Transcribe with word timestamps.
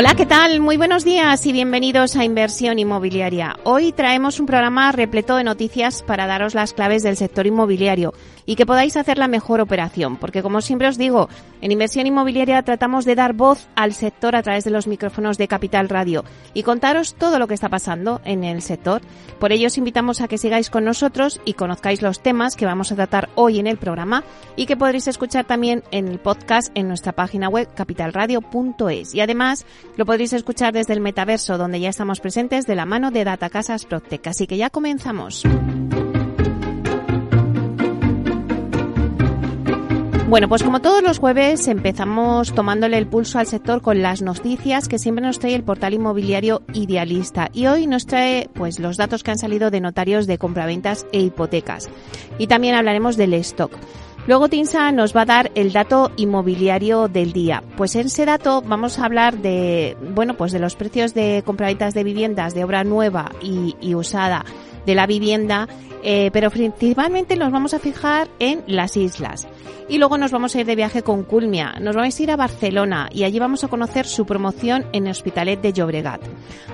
Hola, 0.00 0.14
¿qué 0.14 0.26
tal? 0.26 0.60
Muy 0.60 0.76
buenos 0.76 1.04
días 1.04 1.44
y 1.44 1.50
bienvenidos 1.50 2.14
a 2.14 2.24
Inversión 2.24 2.78
Inmobiliaria. 2.78 3.56
Hoy 3.64 3.90
traemos 3.90 4.38
un 4.38 4.46
programa 4.46 4.92
repleto 4.92 5.34
de 5.34 5.42
noticias 5.42 6.04
para 6.04 6.28
daros 6.28 6.54
las 6.54 6.72
claves 6.72 7.02
del 7.02 7.16
sector 7.16 7.48
inmobiliario 7.48 8.14
y 8.46 8.54
que 8.54 8.64
podáis 8.64 8.96
hacer 8.96 9.18
la 9.18 9.26
mejor 9.26 9.60
operación, 9.60 10.16
porque 10.16 10.40
como 10.40 10.60
siempre 10.60 10.86
os 10.86 10.98
digo, 10.98 11.28
en 11.60 11.72
inversión 11.72 12.06
inmobiliaria 12.06 12.62
tratamos 12.62 13.06
de 13.06 13.16
dar 13.16 13.32
voz 13.32 13.66
al 13.74 13.92
sector 13.92 14.36
a 14.36 14.42
través 14.44 14.62
de 14.62 14.70
los 14.70 14.86
micrófonos 14.86 15.36
de 15.36 15.48
Capital 15.48 15.88
Radio 15.88 16.24
y 16.54 16.62
contaros 16.62 17.14
todo 17.14 17.40
lo 17.40 17.48
que 17.48 17.54
está 17.54 17.68
pasando 17.68 18.20
en 18.24 18.44
el 18.44 18.62
sector. 18.62 19.02
Por 19.40 19.50
ello 19.50 19.66
os 19.66 19.78
invitamos 19.78 20.20
a 20.20 20.28
que 20.28 20.38
sigáis 20.38 20.70
con 20.70 20.84
nosotros 20.84 21.40
y 21.44 21.54
conozcáis 21.54 22.02
los 22.02 22.22
temas 22.22 22.54
que 22.54 22.66
vamos 22.66 22.92
a 22.92 22.94
tratar 22.94 23.30
hoy 23.34 23.58
en 23.58 23.66
el 23.66 23.78
programa 23.78 24.22
y 24.54 24.66
que 24.66 24.76
podréis 24.76 25.08
escuchar 25.08 25.44
también 25.44 25.82
en 25.90 26.06
el 26.06 26.20
podcast 26.20 26.70
en 26.76 26.86
nuestra 26.86 27.12
página 27.12 27.48
web 27.48 27.68
capitalradio.es. 27.74 29.14
Y 29.14 29.20
además 29.20 29.66
lo 29.96 30.06
podréis 30.06 30.32
escuchar 30.32 30.72
desde 30.72 30.92
el 30.92 31.00
metaverso 31.00 31.58
donde 31.58 31.80
ya 31.80 31.88
estamos 31.88 32.20
presentes 32.20 32.66
de 32.66 32.74
la 32.74 32.86
mano 32.86 33.10
de 33.10 33.24
Datacasas 33.24 33.84
Proctec. 33.84 34.26
Así 34.26 34.46
que 34.46 34.56
ya 34.56 34.70
comenzamos. 34.70 35.44
Bueno, 40.28 40.46
pues 40.46 40.62
como 40.62 40.82
todos 40.82 41.02
los 41.02 41.18
jueves 41.18 41.68
empezamos 41.68 42.54
tomándole 42.54 42.98
el 42.98 43.06
pulso 43.06 43.38
al 43.38 43.46
sector 43.46 43.80
con 43.80 44.02
las 44.02 44.20
noticias 44.20 44.86
que 44.86 44.98
siempre 44.98 45.24
nos 45.24 45.38
trae 45.38 45.54
el 45.54 45.62
portal 45.62 45.94
inmobiliario 45.94 46.60
Idealista 46.74 47.48
y 47.54 47.66
hoy 47.66 47.86
nos 47.86 48.04
trae 48.04 48.50
pues 48.52 48.78
los 48.78 48.98
datos 48.98 49.22
que 49.22 49.30
han 49.30 49.38
salido 49.38 49.70
de 49.70 49.80
notarios 49.80 50.26
de 50.26 50.36
compraventas 50.36 51.06
e 51.12 51.20
hipotecas 51.20 51.88
y 52.36 52.46
también 52.46 52.74
hablaremos 52.74 53.16
del 53.16 53.32
stock. 53.32 53.72
Luego 54.28 54.50
Tinsa 54.50 54.92
nos 54.92 55.16
va 55.16 55.22
a 55.22 55.24
dar 55.24 55.50
el 55.54 55.72
dato 55.72 56.12
inmobiliario 56.16 57.08
del 57.08 57.32
día. 57.32 57.62
Pues 57.78 57.96
en 57.96 58.08
ese 58.08 58.26
dato 58.26 58.60
vamos 58.60 58.98
a 58.98 59.06
hablar 59.06 59.38
de, 59.38 59.96
bueno, 60.14 60.34
pues 60.34 60.52
de 60.52 60.58
los 60.58 60.76
precios 60.76 61.14
de 61.14 61.42
compraventas 61.46 61.94
de 61.94 62.04
viviendas 62.04 62.52
de 62.52 62.62
obra 62.62 62.84
nueva 62.84 63.32
y 63.40 63.94
usada 63.94 64.44
de 64.86 64.94
la 64.94 65.06
vivienda, 65.06 65.68
eh, 66.02 66.30
pero 66.32 66.50
principalmente 66.50 67.36
nos 67.36 67.52
vamos 67.52 67.74
a 67.74 67.78
fijar 67.78 68.28
en 68.38 68.62
las 68.66 68.96
islas. 68.96 69.48
Y 69.90 69.96
luego 69.96 70.18
nos 70.18 70.32
vamos 70.32 70.54
a 70.54 70.60
ir 70.60 70.66
de 70.66 70.76
viaje 70.76 71.02
con 71.02 71.24
Culmia. 71.24 71.76
Nos 71.80 71.96
vamos 71.96 72.18
a 72.18 72.22
ir 72.22 72.30
a 72.30 72.36
Barcelona 72.36 73.08
y 73.10 73.24
allí 73.24 73.38
vamos 73.38 73.64
a 73.64 73.68
conocer 73.68 74.06
su 74.06 74.26
promoción 74.26 74.84
en 74.92 75.08
Hospitalet 75.08 75.62
de 75.62 75.72
Llobregat. 75.72 76.20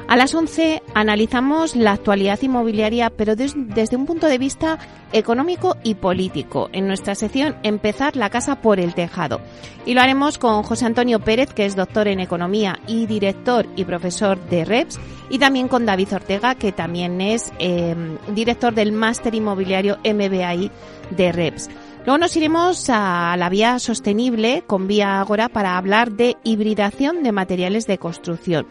A 0.08 0.16
las 0.16 0.34
11 0.34 0.82
analizamos 0.94 1.76
la 1.76 1.92
actualidad 1.92 2.42
inmobiliaria, 2.42 3.10
pero 3.10 3.36
desde 3.36 3.96
un 3.96 4.06
punto 4.06 4.26
de 4.26 4.38
vista 4.38 4.78
económico 5.12 5.76
y 5.84 5.94
político. 5.94 6.68
En 6.72 6.88
nuestra 6.88 7.14
sección 7.14 7.54
Empezar 7.62 8.16
la 8.16 8.30
casa 8.30 8.60
por 8.60 8.80
el 8.80 8.94
tejado. 8.94 9.40
Y 9.86 9.94
lo 9.94 10.00
haremos 10.00 10.38
con 10.38 10.62
José 10.64 10.86
Antonio 10.86 11.20
Pérez, 11.20 11.52
que 11.54 11.66
es 11.66 11.76
doctor 11.76 12.08
en 12.08 12.18
economía 12.18 12.80
y 12.86 13.06
director 13.06 13.66
y 13.76 13.84
profesor 13.84 14.38
de 14.48 14.64
REPS, 14.64 14.98
y 15.28 15.38
también 15.38 15.68
con 15.68 15.86
David 15.86 16.14
Ortega, 16.14 16.54
que 16.54 16.72
también 16.72 17.20
es 17.20 17.52
eh, 17.58 17.94
director 18.34 18.74
del 18.74 18.92
máster 18.92 19.34
inmobiliario 19.34 19.98
MBAI 20.04 20.70
de 21.10 21.32
REPS. 21.32 21.70
Luego 22.04 22.18
nos 22.18 22.36
iremos 22.36 22.90
a 22.90 23.34
la 23.38 23.48
vía 23.48 23.78
sostenible 23.78 24.62
con 24.66 24.86
Vía 24.86 25.20
Agora 25.20 25.48
para 25.48 25.78
hablar 25.78 26.12
de 26.12 26.36
hibridación 26.44 27.22
de 27.22 27.32
materiales 27.32 27.86
de 27.86 27.96
construcción. 27.96 28.66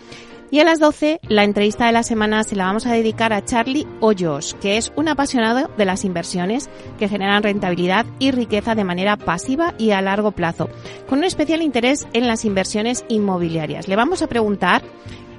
Y 0.53 0.59
a 0.59 0.63
las 0.63 0.78
12, 0.78 1.19
la 1.30 1.44
entrevista 1.44 1.88
de 1.88 1.94
la 1.94 2.03
semana 2.03 2.44
se 2.44 2.56
la 2.56 2.66
vamos 2.66 2.86
a 2.86 2.94
dedicar 2.94 3.34
a 3.34 3.44
Charlie 3.44 3.88
Hoyos, 4.02 4.56
que 4.62 4.78
es 4.78 4.94
un 4.96 5.08
apasionado 5.08 5.68
de 5.80 5.86
las 5.86 6.06
inversiones 6.06 6.69
que 7.00 7.09
generan 7.09 7.42
rentabilidad 7.42 8.06
y 8.19 8.30
riqueza 8.30 8.75
de 8.75 8.84
manera 8.84 9.18
pasiva 9.18 9.74
y 9.80 9.90
a 9.92 10.02
largo 10.03 10.30
plazo, 10.30 10.69
con 11.09 11.18
un 11.18 11.25
especial 11.25 11.63
interés 11.63 12.08
en 12.13 12.28
las 12.28 12.46
inversiones 12.46 13.03
inmobiliarias. 13.09 13.88
Le 13.88 13.96
vamos 13.96 14.22
a 14.22 14.28
preguntar 14.28 14.84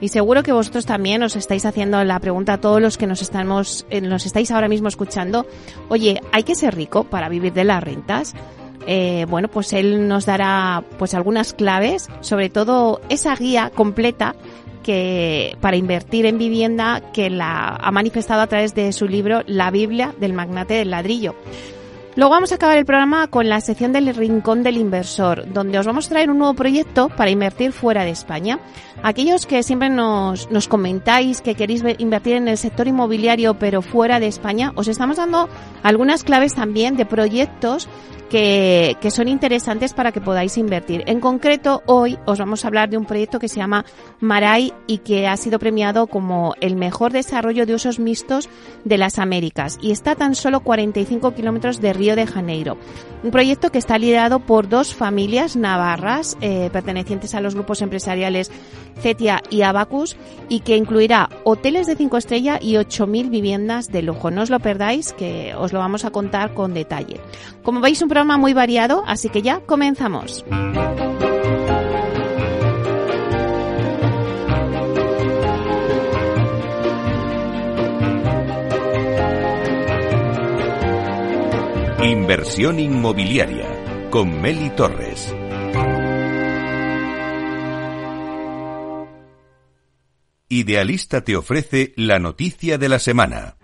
y 0.01 0.09
seguro 0.09 0.43
que 0.43 0.53
vosotros 0.53 0.87
también 0.87 1.23
os 1.23 1.37
estáis 1.37 1.65
haciendo 1.67 2.03
la 2.05 2.19
pregunta 2.21 2.55
a 2.55 2.61
todos 2.61 2.81
los 2.81 2.99
que 2.99 3.07
nos 3.07 3.23
estamos, 3.23 3.87
eh, 3.91 4.01
nos 4.01 4.27
estáis 4.27 4.51
ahora 4.51 4.69
mismo 4.69 4.89
escuchando. 4.89 5.47
Oye, 5.89 6.21
¿hay 6.33 6.43
que 6.43 6.55
ser 6.55 6.75
rico 6.75 7.05
para 7.05 7.29
vivir 7.29 7.53
de 7.53 7.65
las 7.65 7.83
rentas? 7.83 8.35
Eh, 8.87 9.27
bueno, 9.29 9.49
pues 9.49 9.73
él 9.73 10.09
nos 10.09 10.27
dará 10.27 10.85
pues 10.99 11.15
algunas 11.15 11.55
claves, 11.55 12.09
sobre 12.21 12.51
todo 12.51 13.01
esa 13.09 13.35
guía 13.35 13.71
completa 13.75 14.35
que 14.83 15.57
para 15.61 15.77
invertir 15.77 16.27
en 16.27 16.37
vivienda 16.39 17.03
que 17.13 17.31
la 17.31 17.77
ha 17.81 17.91
manifestado 17.91 18.43
a 18.43 18.47
través 18.47 18.75
de 18.75 18.93
su 18.93 19.09
libro 19.09 19.43
La 19.47 19.71
Biblia 19.71 20.15
del 20.21 20.35
magnate 20.35 20.75
del 20.75 20.91
ladrillo. 20.91 21.35
Luego 22.17 22.31
vamos 22.31 22.53
a 22.53 22.55
acabar 22.55 22.79
el 22.79 22.87
programa 22.87 23.27
con 23.27 23.49
la 23.49 23.61
sección 23.61 23.93
del 23.93 24.15
Rincón 24.15 24.63
del 24.63 24.77
Inversor, 24.77 25.53
donde 25.53 25.81
os 25.81 25.87
vamos 25.87 26.07
a 26.07 26.11
traer 26.11 26.31
un 26.31 26.39
nuevo 26.39 26.55
proyecto 26.55 27.09
para 27.09 27.31
invertir 27.31 27.73
fuera 27.73 28.05
de 28.05 28.11
España. 28.11 28.61
Aquellos 29.03 29.47
que 29.47 29.65
siempre 29.65 29.89
nos, 29.89 30.47
comentáis 30.69 31.41
que 31.41 31.57
queréis 31.57 31.83
invertir 31.99 32.37
en 32.37 32.47
el 32.47 32.57
sector 32.57 32.87
inmobiliario 32.87 33.55
pero 33.55 33.83
fuera 33.83 34.21
de 34.21 34.29
España, 34.29 34.73
os 34.77 34.87
estamos 34.87 35.17
dando 35.17 35.49
algunas 35.83 36.23
claves 36.23 36.55
también 36.55 36.97
de 36.97 37.05
proyectos 37.05 37.89
que, 38.35 38.97
que, 39.01 39.13
son 39.13 39.29
interesantes 39.29 39.95
para 39.95 40.11
que 40.11 40.21
podáis 40.21 40.59
invertir. 40.59 41.05
En 41.07 41.21
concreto, 41.21 41.85
hoy 41.87 42.19
os 42.27 42.41
vamos 42.41 42.65
a 42.65 42.67
hablar 42.67 42.91
de 42.91 42.97
un 42.97 43.05
proyecto 43.05 43.39
que 43.39 43.47
se 43.47 43.61
llama 43.61 43.85
Marai 44.19 44.73
y 44.89 44.99
que 44.99 45.29
ha 45.29 45.37
sido 45.37 45.61
premiado 45.61 46.09
como 46.09 46.57
el 46.61 46.75
mejor 46.75 47.13
desarrollo 47.13 47.65
de 47.65 47.75
usos 47.75 48.01
mixtos 48.01 48.49
de 48.85 48.99
las 48.99 49.21
Américas 49.21 49.79
y 49.81 49.93
está 49.93 50.11
a 50.11 50.17
tan 50.17 50.35
solo 50.35 50.65
45 50.65 51.33
kilómetros 51.33 51.81
de 51.81 51.93
Río 51.93 52.17
de 52.17 52.27
Janeiro. 52.27 52.77
Un 53.23 53.31
proyecto 53.31 53.71
que 53.71 53.79
está 53.79 53.99
liderado 53.99 54.41
por 54.41 54.69
dos 54.69 54.97
familias 54.97 55.55
navarras 55.55 56.37
eh, 56.41 56.71
pertenecientes 56.73 57.37
a 57.37 57.41
los 57.41 57.55
grupos 57.55 57.83
empresariales 57.83 58.51
Cetia 59.01 59.43
y 59.51 59.63
Abacus 59.63 60.17
y 60.49 60.61
que 60.61 60.77
incluirá 60.77 61.29
hoteles 61.45 61.87
de 61.87 61.97
cinco 61.97 62.17
estrellas 62.17 62.59
y 62.63 62.75
8.000 62.75 63.31
viviendas 63.31 63.91
de 63.91 64.03
lujo. 64.03 64.31
No 64.31 64.43
os 64.43 64.51
lo 64.51 64.61
perdáis 64.61 65.13
que 65.13 65.55
os 65.57 65.73
lo 65.73 65.79
vamos 65.79 66.05
a 66.05 66.11
contar 66.11 66.55
con 66.55 66.75
detalle. 66.75 67.21
Como 67.63 67.81
veis, 67.81 68.03
un 68.03 68.09
programa 68.09 68.24
muy 68.25 68.53
variado, 68.55 69.05
así 69.07 69.29
que 69.29 69.43
ya 69.43 69.61
comenzamos. 69.61 70.45
Inversión 82.03 82.81
inmobiliaria 82.81 84.11
con 84.11 84.41
Meli 84.41 84.71
Torres. 84.71 85.35
Idealista 90.49 91.23
te 91.23 91.37
ofrece 91.37 91.95
la 91.97 92.19
noticia 92.19 92.79
de 92.79 92.89
la 92.89 92.99
semana. 92.99 93.57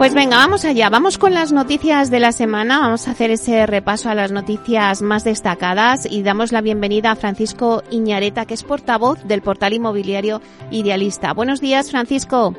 Pues 0.00 0.14
venga, 0.14 0.38
vamos 0.38 0.64
allá. 0.64 0.88
Vamos 0.88 1.18
con 1.18 1.34
las 1.34 1.52
noticias 1.52 2.10
de 2.10 2.20
la 2.20 2.32
semana. 2.32 2.80
Vamos 2.80 3.06
a 3.06 3.10
hacer 3.10 3.30
ese 3.30 3.66
repaso 3.66 4.08
a 4.08 4.14
las 4.14 4.32
noticias 4.32 5.02
más 5.02 5.24
destacadas 5.24 6.10
y 6.10 6.22
damos 6.22 6.52
la 6.52 6.62
bienvenida 6.62 7.10
a 7.10 7.16
Francisco 7.16 7.82
Iñareta, 7.90 8.46
que 8.46 8.54
es 8.54 8.62
portavoz 8.62 9.22
del 9.24 9.42
portal 9.42 9.74
inmobiliario 9.74 10.40
Idealista. 10.70 11.34
Buenos 11.34 11.60
días, 11.60 11.90
Francisco. 11.90 12.56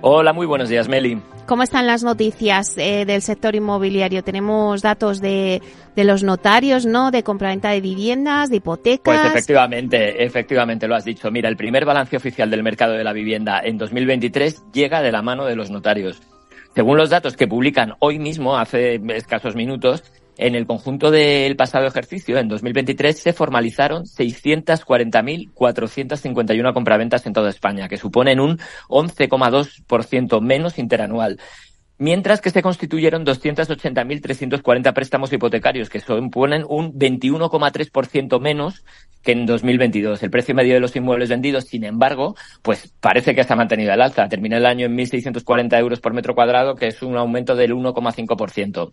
Hola, 0.00 0.32
muy 0.32 0.44
buenos 0.44 0.68
días, 0.68 0.88
Meli. 0.88 1.22
¿Cómo 1.46 1.62
están 1.62 1.86
las 1.86 2.02
noticias 2.02 2.76
eh, 2.76 3.04
del 3.04 3.22
sector 3.22 3.54
inmobiliario? 3.54 4.24
Tenemos 4.24 4.82
datos 4.82 5.20
de, 5.20 5.62
de 5.94 6.02
los 6.02 6.24
notarios, 6.24 6.84
¿no? 6.84 7.12
De 7.12 7.22
compraventa 7.22 7.70
de 7.70 7.80
viviendas, 7.80 8.50
de 8.50 8.56
hipotecas. 8.56 9.20
Pues 9.20 9.24
efectivamente, 9.24 10.24
efectivamente 10.24 10.88
lo 10.88 10.96
has 10.96 11.04
dicho. 11.04 11.30
Mira, 11.30 11.48
el 11.48 11.56
primer 11.56 11.84
balance 11.84 12.16
oficial 12.16 12.50
del 12.50 12.64
mercado 12.64 12.94
de 12.94 13.04
la 13.04 13.12
vivienda 13.12 13.60
en 13.62 13.78
2023 13.78 14.72
llega 14.72 15.00
de 15.00 15.12
la 15.12 15.22
mano 15.22 15.44
de 15.44 15.54
los 15.54 15.70
notarios. 15.70 16.20
Según 16.74 16.96
los 16.96 17.10
datos 17.10 17.36
que 17.36 17.46
publican 17.46 17.92
hoy 17.98 18.18
mismo, 18.18 18.56
hace 18.56 18.98
escasos 19.14 19.54
minutos, 19.54 20.02
en 20.38 20.54
el 20.54 20.66
conjunto 20.66 21.10
del 21.10 21.54
pasado 21.56 21.86
ejercicio, 21.86 22.38
en 22.38 22.48
2023, 22.48 23.18
se 23.18 23.34
formalizaron 23.34 24.04
640.451 24.04 26.72
compraventas 26.72 27.26
en 27.26 27.34
toda 27.34 27.50
España, 27.50 27.88
que 27.88 27.98
suponen 27.98 28.40
un 28.40 28.58
11,2% 28.88 30.40
menos 30.40 30.78
interanual 30.78 31.38
mientras 32.02 32.40
que 32.40 32.50
se 32.50 32.62
constituyeron 32.62 33.24
280.340 33.24 34.92
préstamos 34.92 35.32
hipotecarios, 35.32 35.88
que 35.88 36.00
suponen 36.00 36.64
un 36.68 36.98
21,3% 36.98 38.40
menos 38.40 38.84
que 39.22 39.30
en 39.30 39.46
2022. 39.46 40.20
El 40.20 40.30
precio 40.30 40.52
medio 40.52 40.74
de 40.74 40.80
los 40.80 40.96
inmuebles 40.96 41.28
vendidos, 41.28 41.64
sin 41.64 41.84
embargo, 41.84 42.34
pues 42.62 42.92
parece 43.00 43.36
que 43.36 43.44
se 43.44 43.52
ha 43.52 43.56
mantenido 43.56 43.92
al 43.92 44.02
alza. 44.02 44.28
Termina 44.28 44.56
el 44.56 44.66
año 44.66 44.86
en 44.86 44.98
1.640 44.98 45.78
euros 45.78 46.00
por 46.00 46.12
metro 46.12 46.34
cuadrado, 46.34 46.74
que 46.74 46.88
es 46.88 47.02
un 47.02 47.16
aumento 47.16 47.54
del 47.54 47.72
1,5%. 47.72 48.90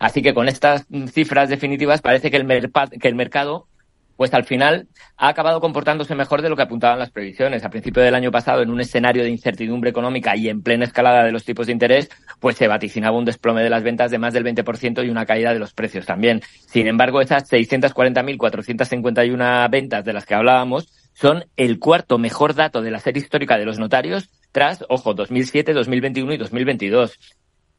Así 0.00 0.20
que 0.20 0.34
con 0.34 0.48
estas 0.48 0.84
cifras 1.12 1.48
definitivas 1.48 2.02
parece 2.02 2.28
que 2.28 2.38
el, 2.38 2.72
que 3.00 3.06
el 3.06 3.14
mercado 3.14 3.68
pues 4.18 4.34
al 4.34 4.44
final 4.44 4.88
ha 5.16 5.28
acabado 5.28 5.60
comportándose 5.60 6.16
mejor 6.16 6.42
de 6.42 6.48
lo 6.48 6.56
que 6.56 6.62
apuntaban 6.62 6.98
las 6.98 7.12
previsiones. 7.12 7.64
A 7.64 7.70
principio 7.70 8.02
del 8.02 8.16
año 8.16 8.32
pasado, 8.32 8.62
en 8.62 8.70
un 8.70 8.80
escenario 8.80 9.22
de 9.22 9.30
incertidumbre 9.30 9.90
económica 9.90 10.36
y 10.36 10.48
en 10.48 10.60
plena 10.60 10.86
escalada 10.86 11.22
de 11.22 11.30
los 11.30 11.44
tipos 11.44 11.68
de 11.68 11.72
interés, 11.72 12.10
pues 12.40 12.56
se 12.56 12.66
vaticinaba 12.66 13.16
un 13.16 13.24
desplome 13.24 13.62
de 13.62 13.70
las 13.70 13.84
ventas 13.84 14.10
de 14.10 14.18
más 14.18 14.34
del 14.34 14.42
20% 14.42 15.06
y 15.06 15.10
una 15.10 15.24
caída 15.24 15.52
de 15.52 15.60
los 15.60 15.72
precios 15.72 16.04
también. 16.04 16.42
Sin 16.66 16.88
embargo, 16.88 17.20
esas 17.20 17.48
640.451 17.48 19.70
ventas 19.70 20.04
de 20.04 20.12
las 20.12 20.26
que 20.26 20.34
hablábamos 20.34 20.88
son 21.14 21.44
el 21.56 21.78
cuarto 21.78 22.18
mejor 22.18 22.56
dato 22.56 22.82
de 22.82 22.90
la 22.90 22.98
serie 22.98 23.22
histórica 23.22 23.56
de 23.56 23.66
los 23.66 23.78
notarios 23.78 24.30
tras, 24.50 24.84
ojo, 24.88 25.14
2007, 25.14 25.74
2021 25.74 26.32
y 26.32 26.38
2022. 26.38 27.20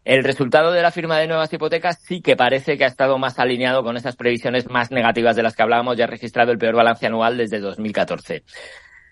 El 0.06 0.24
resultado 0.24 0.72
de 0.72 0.82
la 0.82 0.92
firma 0.92 1.20
de 1.20 1.28
nuevas 1.28 1.52
hipotecas 1.52 2.00
sí 2.02 2.22
que 2.22 2.36
parece 2.36 2.78
que 2.78 2.86
ha 2.86 2.88
estado 2.88 3.18
más 3.18 3.38
alineado 3.38 3.84
con 3.84 3.98
esas 3.98 4.16
previsiones 4.16 4.70
más 4.70 4.92
negativas 4.92 5.36
de 5.36 5.44
las 5.44 5.56
que 5.56 5.62
hablábamos 5.62 5.98
y 5.98 6.02
ha 6.02 6.08
registrado 6.08 6.52
el 6.52 6.58
peor 6.58 6.76
balance 6.76 7.06
anual 7.06 7.38
desde 7.38 7.60
2014. 7.60 8.44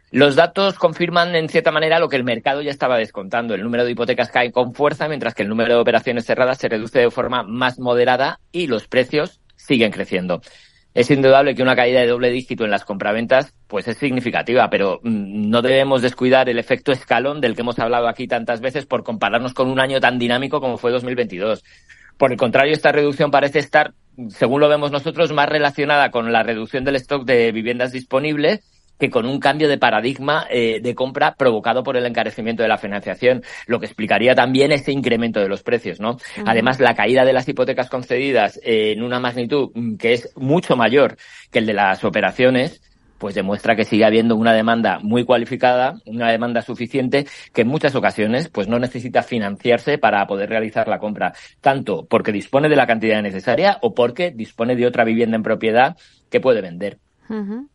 Los 0.09 0.37
datos 0.37 0.79
confirman 0.79 1.35
en 1.35 1.49
cierta 1.49 1.71
manera 1.71 1.99
lo 1.99 2.07
que 2.07 2.15
el 2.15 2.23
mercado 2.23 2.61
ya 2.61 2.71
estaba 2.71 2.97
descontando. 2.97 3.53
El 3.53 3.63
número 3.63 3.83
de 3.83 3.91
hipotecas 3.91 4.31
cae 4.31 4.53
con 4.53 4.73
fuerza, 4.73 5.09
mientras 5.09 5.35
que 5.35 5.43
el 5.43 5.49
número 5.49 5.73
de 5.73 5.81
operaciones 5.81 6.25
cerradas 6.25 6.59
se 6.59 6.69
reduce 6.69 6.99
de 6.99 7.11
forma 7.11 7.43
más 7.43 7.77
moderada 7.77 8.39
y 8.53 8.67
los 8.67 8.87
precios 8.87 9.41
siguen 9.57 9.91
creciendo. 9.91 10.41
Es 10.97 11.11
indudable 11.11 11.53
que 11.53 11.61
una 11.61 11.75
caída 11.75 11.99
de 11.99 12.07
doble 12.07 12.31
dígito 12.31 12.65
en 12.65 12.71
las 12.71 12.83
compraventas 12.83 13.53
pues 13.67 13.87
es 13.87 13.97
significativa, 13.97 14.67
pero 14.71 14.99
mm, 15.03 15.47
no 15.47 15.61
debemos 15.61 16.01
descuidar 16.01 16.49
el 16.49 16.57
efecto 16.57 16.91
escalón 16.91 17.39
del 17.39 17.53
que 17.53 17.61
hemos 17.61 17.77
hablado 17.77 18.07
aquí 18.07 18.27
tantas 18.27 18.61
veces 18.61 18.87
por 18.87 19.03
compararnos 19.03 19.53
con 19.53 19.69
un 19.69 19.79
año 19.79 19.99
tan 19.99 20.17
dinámico 20.17 20.59
como 20.59 20.79
fue 20.79 20.89
2022. 20.89 21.63
Por 22.17 22.31
el 22.31 22.37
contrario, 22.39 22.73
esta 22.73 22.91
reducción 22.91 23.29
parece 23.29 23.59
estar, 23.59 23.93
según 24.29 24.59
lo 24.59 24.69
vemos 24.69 24.89
nosotros, 24.89 25.31
más 25.33 25.47
relacionada 25.47 26.09
con 26.09 26.33
la 26.33 26.41
reducción 26.41 26.83
del 26.83 26.95
stock 26.95 27.25
de 27.25 27.51
viviendas 27.51 27.91
disponibles 27.91 28.61
que 28.99 29.09
con 29.09 29.25
un 29.25 29.39
cambio 29.39 29.67
de 29.67 29.77
paradigma 29.77 30.45
eh, 30.49 30.79
de 30.81 30.95
compra 30.95 31.35
provocado 31.35 31.83
por 31.83 31.97
el 31.97 32.05
encarecimiento 32.05 32.63
de 32.63 32.69
la 32.69 32.77
financiación, 32.77 33.43
lo 33.67 33.79
que 33.79 33.85
explicaría 33.85 34.35
también 34.35 34.71
ese 34.71 34.91
incremento 34.91 35.39
de 35.39 35.49
los 35.49 35.63
precios, 35.63 35.99
¿no? 35.99 36.17
Además, 36.45 36.79
la 36.79 36.95
caída 36.95 37.25
de 37.25 37.33
las 37.33 37.47
hipotecas 37.47 37.89
concedidas 37.89 38.59
en 38.63 39.03
una 39.03 39.19
magnitud 39.19 39.69
que 39.99 40.13
es 40.13 40.31
mucho 40.35 40.75
mayor 40.75 41.17
que 41.51 41.59
el 41.59 41.65
de 41.65 41.73
las 41.73 42.03
operaciones, 42.03 42.81
pues 43.17 43.35
demuestra 43.35 43.75
que 43.75 43.85
sigue 43.85 44.05
habiendo 44.05 44.35
una 44.35 44.53
demanda 44.53 44.99
muy 45.01 45.25
cualificada, 45.25 45.95
una 46.05 46.31
demanda 46.31 46.61
suficiente 46.61 47.25
que 47.53 47.61
en 47.61 47.67
muchas 47.67 47.95
ocasiones 47.95 48.49
pues 48.49 48.67
no 48.67 48.79
necesita 48.79 49.23
financiarse 49.23 49.97
para 49.97 50.25
poder 50.27 50.49
realizar 50.49 50.87
la 50.87 50.99
compra, 50.99 51.33
tanto 51.61 52.05
porque 52.07 52.31
dispone 52.31 52.69
de 52.69 52.75
la 52.75 52.87
cantidad 52.87 53.21
necesaria 53.21 53.77
o 53.81 53.93
porque 53.93 54.31
dispone 54.31 54.75
de 54.75 54.85
otra 54.85 55.03
vivienda 55.03 55.35
en 55.35 55.43
propiedad 55.43 55.97
que 56.29 56.39
puede 56.39 56.61
vender. 56.61 56.99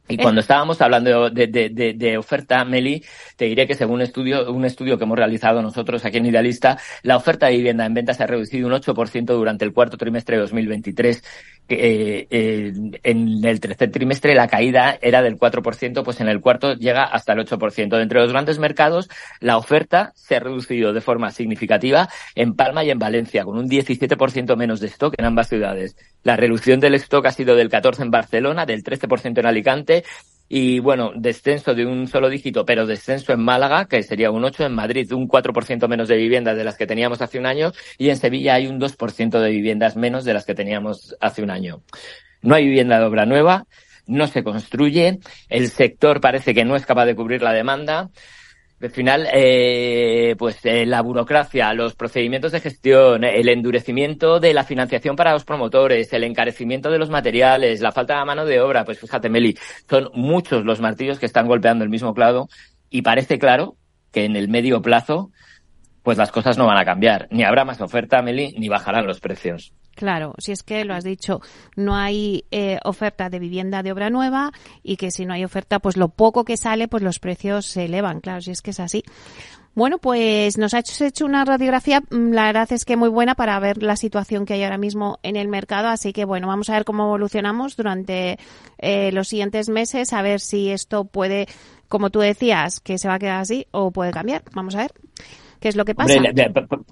Y 0.08 0.16
cuando 0.16 0.40
estábamos 0.40 0.80
hablando 0.80 1.30
de, 1.30 1.46
de, 1.46 1.94
de, 1.94 2.18
oferta, 2.18 2.64
Meli, 2.64 3.02
te 3.36 3.46
diré 3.46 3.66
que 3.66 3.74
según 3.74 4.02
estudio, 4.02 4.52
un 4.52 4.64
estudio 4.64 4.98
que 4.98 5.04
hemos 5.04 5.16
realizado 5.16 5.62
nosotros 5.62 6.04
aquí 6.04 6.18
en 6.18 6.26
Idealista, 6.26 6.76
la 7.02 7.16
oferta 7.16 7.46
de 7.46 7.56
vivienda 7.56 7.86
en 7.86 7.94
venta 7.94 8.12
se 8.12 8.24
ha 8.24 8.26
reducido 8.26 8.66
un 8.66 8.74
8% 8.74 9.24
durante 9.26 9.64
el 9.64 9.72
cuarto 9.72 9.96
trimestre 9.96 10.36
de 10.36 10.42
2023. 10.42 11.22
Eh, 11.68 12.26
eh, 12.28 12.72
en 13.04 13.44
el 13.44 13.60
tercer 13.60 13.90
trimestre 13.90 14.34
la 14.34 14.48
caída 14.48 14.98
era 15.00 15.22
del 15.22 15.38
4%, 15.38 16.02
pues 16.02 16.20
en 16.20 16.28
el 16.28 16.40
cuarto 16.40 16.74
llega 16.74 17.04
hasta 17.04 17.32
el 17.32 17.38
8%. 17.38 18.02
Entre 18.02 18.20
los 18.20 18.32
grandes 18.32 18.58
mercados, 18.58 19.08
la 19.40 19.56
oferta 19.56 20.12
se 20.16 20.36
ha 20.36 20.40
reducido 20.40 20.92
de 20.92 21.00
forma 21.00 21.30
significativa 21.30 22.08
en 22.34 22.54
Palma 22.54 22.84
y 22.84 22.90
en 22.90 22.98
Valencia, 22.98 23.44
con 23.44 23.56
un 23.56 23.68
17% 23.68 24.56
menos 24.56 24.80
de 24.80 24.88
stock 24.88 25.14
en 25.16 25.24
ambas 25.24 25.48
ciudades. 25.48 25.96
La 26.24 26.36
reducción 26.36 26.80
del 26.80 26.94
stock 26.96 27.24
ha 27.26 27.32
sido 27.32 27.54
del 27.54 27.70
14% 27.70 28.02
en 28.02 28.10
Barcelona, 28.10 28.66
del 28.66 28.82
13% 28.82 29.38
en 29.38 29.46
Alicante 29.46 29.91
y 30.54 30.80
bueno, 30.80 31.12
descenso 31.14 31.74
de 31.74 31.86
un 31.86 32.06
solo 32.08 32.28
dígito, 32.28 32.66
pero 32.66 32.84
descenso 32.84 33.32
en 33.32 33.40
Málaga, 33.40 33.86
que 33.86 34.02
sería 34.02 34.30
un 34.30 34.44
8, 34.44 34.66
en 34.66 34.74
Madrid 34.74 35.10
un 35.12 35.26
4% 35.26 35.88
menos 35.88 36.08
de 36.08 36.16
viviendas 36.16 36.58
de 36.58 36.64
las 36.64 36.76
que 36.76 36.86
teníamos 36.86 37.22
hace 37.22 37.38
un 37.38 37.46
año 37.46 37.72
y 37.96 38.10
en 38.10 38.18
Sevilla 38.18 38.54
hay 38.54 38.66
un 38.66 38.78
2% 38.78 39.40
de 39.40 39.50
viviendas 39.50 39.96
menos 39.96 40.26
de 40.26 40.34
las 40.34 40.44
que 40.44 40.54
teníamos 40.54 41.16
hace 41.20 41.42
un 41.42 41.50
año. 41.50 41.80
No 42.42 42.54
hay 42.54 42.66
vivienda 42.66 42.98
de 42.98 43.06
obra 43.06 43.24
nueva, 43.24 43.66
no 44.06 44.26
se 44.26 44.44
construye, 44.44 45.20
el 45.48 45.68
sector 45.68 46.20
parece 46.20 46.52
que 46.52 46.66
no 46.66 46.76
es 46.76 46.84
capaz 46.84 47.06
de 47.06 47.14
cubrir 47.14 47.40
la 47.40 47.54
demanda. 47.54 48.10
Al 48.82 48.90
final, 48.90 49.28
eh, 49.32 50.34
pues 50.36 50.58
eh, 50.64 50.84
la 50.86 51.02
burocracia, 51.02 51.72
los 51.72 51.94
procedimientos 51.94 52.50
de 52.50 52.58
gestión, 52.58 53.22
el 53.22 53.48
endurecimiento 53.48 54.40
de 54.40 54.52
la 54.52 54.64
financiación 54.64 55.14
para 55.14 55.32
los 55.32 55.44
promotores, 55.44 56.12
el 56.12 56.24
encarecimiento 56.24 56.90
de 56.90 56.98
los 56.98 57.08
materiales, 57.08 57.80
la 57.80 57.92
falta 57.92 58.18
de 58.18 58.24
mano 58.24 58.44
de 58.44 58.60
obra, 58.60 58.84
pues 58.84 58.98
fíjate, 58.98 59.28
Meli, 59.28 59.56
son 59.88 60.10
muchos 60.14 60.64
los 60.64 60.80
martillos 60.80 61.20
que 61.20 61.26
están 61.26 61.46
golpeando 61.46 61.84
el 61.84 61.90
mismo 61.90 62.12
clavo 62.12 62.48
y 62.90 63.02
parece 63.02 63.38
claro 63.38 63.76
que 64.10 64.24
en 64.24 64.34
el 64.34 64.48
medio 64.48 64.82
plazo, 64.82 65.30
pues 66.02 66.18
las 66.18 66.32
cosas 66.32 66.58
no 66.58 66.66
van 66.66 66.78
a 66.78 66.84
cambiar. 66.84 67.28
Ni 67.30 67.44
habrá 67.44 67.64
más 67.64 67.80
oferta, 67.80 68.20
Meli, 68.20 68.52
ni 68.58 68.68
bajarán 68.68 69.06
los 69.06 69.20
precios. 69.20 69.72
Claro, 69.94 70.34
si 70.38 70.52
es 70.52 70.62
que 70.62 70.84
lo 70.84 70.94
has 70.94 71.04
dicho, 71.04 71.40
no 71.76 71.94
hay 71.94 72.44
eh, 72.50 72.78
oferta 72.84 73.28
de 73.28 73.38
vivienda 73.38 73.82
de 73.82 73.92
obra 73.92 74.10
nueva 74.10 74.52
y 74.82 74.96
que 74.96 75.10
si 75.10 75.26
no 75.26 75.34
hay 75.34 75.44
oferta, 75.44 75.78
pues 75.78 75.96
lo 75.96 76.08
poco 76.08 76.44
que 76.44 76.56
sale, 76.56 76.88
pues 76.88 77.02
los 77.02 77.18
precios 77.18 77.66
se 77.66 77.84
elevan. 77.84 78.20
Claro, 78.20 78.40
si 78.40 78.50
es 78.50 78.62
que 78.62 78.70
es 78.70 78.80
así. 78.80 79.04
Bueno, 79.74 79.98
pues 79.98 80.58
nos 80.58 80.74
ha 80.74 80.80
hecho 80.80 81.24
una 81.24 81.46
radiografía, 81.46 82.00
mm, 82.00 82.32
la 82.32 82.44
verdad 82.44 82.70
es 82.72 82.84
que 82.84 82.96
muy 82.96 83.08
buena 83.08 83.34
para 83.34 83.58
ver 83.58 83.82
la 83.82 83.96
situación 83.96 84.44
que 84.44 84.54
hay 84.54 84.64
ahora 84.64 84.76
mismo 84.76 85.18
en 85.22 85.36
el 85.36 85.48
mercado, 85.48 85.88
así 85.88 86.12
que 86.12 86.26
bueno, 86.26 86.46
vamos 86.46 86.68
a 86.68 86.74
ver 86.74 86.84
cómo 86.84 87.04
evolucionamos 87.04 87.74
durante 87.76 88.38
eh, 88.76 89.12
los 89.12 89.28
siguientes 89.28 89.70
meses, 89.70 90.12
a 90.12 90.20
ver 90.20 90.40
si 90.40 90.70
esto 90.70 91.06
puede, 91.06 91.46
como 91.88 92.10
tú 92.10 92.20
decías, 92.20 92.80
que 92.80 92.98
se 92.98 93.08
va 93.08 93.14
a 93.14 93.18
quedar 93.18 93.40
así 93.40 93.66
o 93.70 93.90
puede 93.92 94.10
cambiar. 94.10 94.42
Vamos 94.52 94.74
a 94.74 94.78
ver. 94.82 94.92
¿Qué 95.62 95.68
es 95.68 95.76
lo 95.76 95.84
que 95.84 95.94
pasa? 95.94 96.12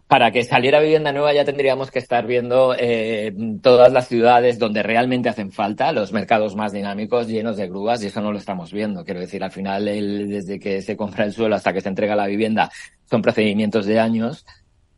para 0.07 0.31
que 0.31 0.45
saliera 0.45 0.79
vivienda 0.79 1.11
nueva 1.11 1.35
ya 1.35 1.45
tendríamos 1.45 1.91
que 1.91 1.99
estar 1.99 2.25
viendo 2.25 2.73
eh, 2.79 3.35
todas 3.61 3.93
las 3.93 4.07
ciudades 4.07 4.61
donde 4.61 4.85
realmente 4.85 5.29
hacen 5.29 5.51
falta, 5.51 5.91
los 5.91 6.13
mercados 6.13 6.55
más 6.55 6.73
dinámicos, 6.73 7.27
llenos 7.27 7.57
de 7.57 7.67
grúas, 7.67 8.01
y 8.05 8.07
eso 8.07 8.21
no 8.21 8.31
lo 8.31 8.39
estamos 8.39 8.73
viendo. 8.73 9.05
Quiero 9.05 9.19
decir, 9.19 9.43
al 9.43 9.51
final, 9.51 9.87
desde 9.87 10.61
que 10.61 10.83
se 10.83 10.97
compra 10.97 11.25
el 11.25 11.33
suelo 11.33 11.57
hasta 11.57 11.73
que 11.73 11.81
se 11.81 11.89
entrega 11.89 12.15
la 12.15 12.29
vivienda, 12.29 12.71
son 13.11 13.23
procedimientos 13.23 13.87
de 13.87 13.99
años 13.99 14.47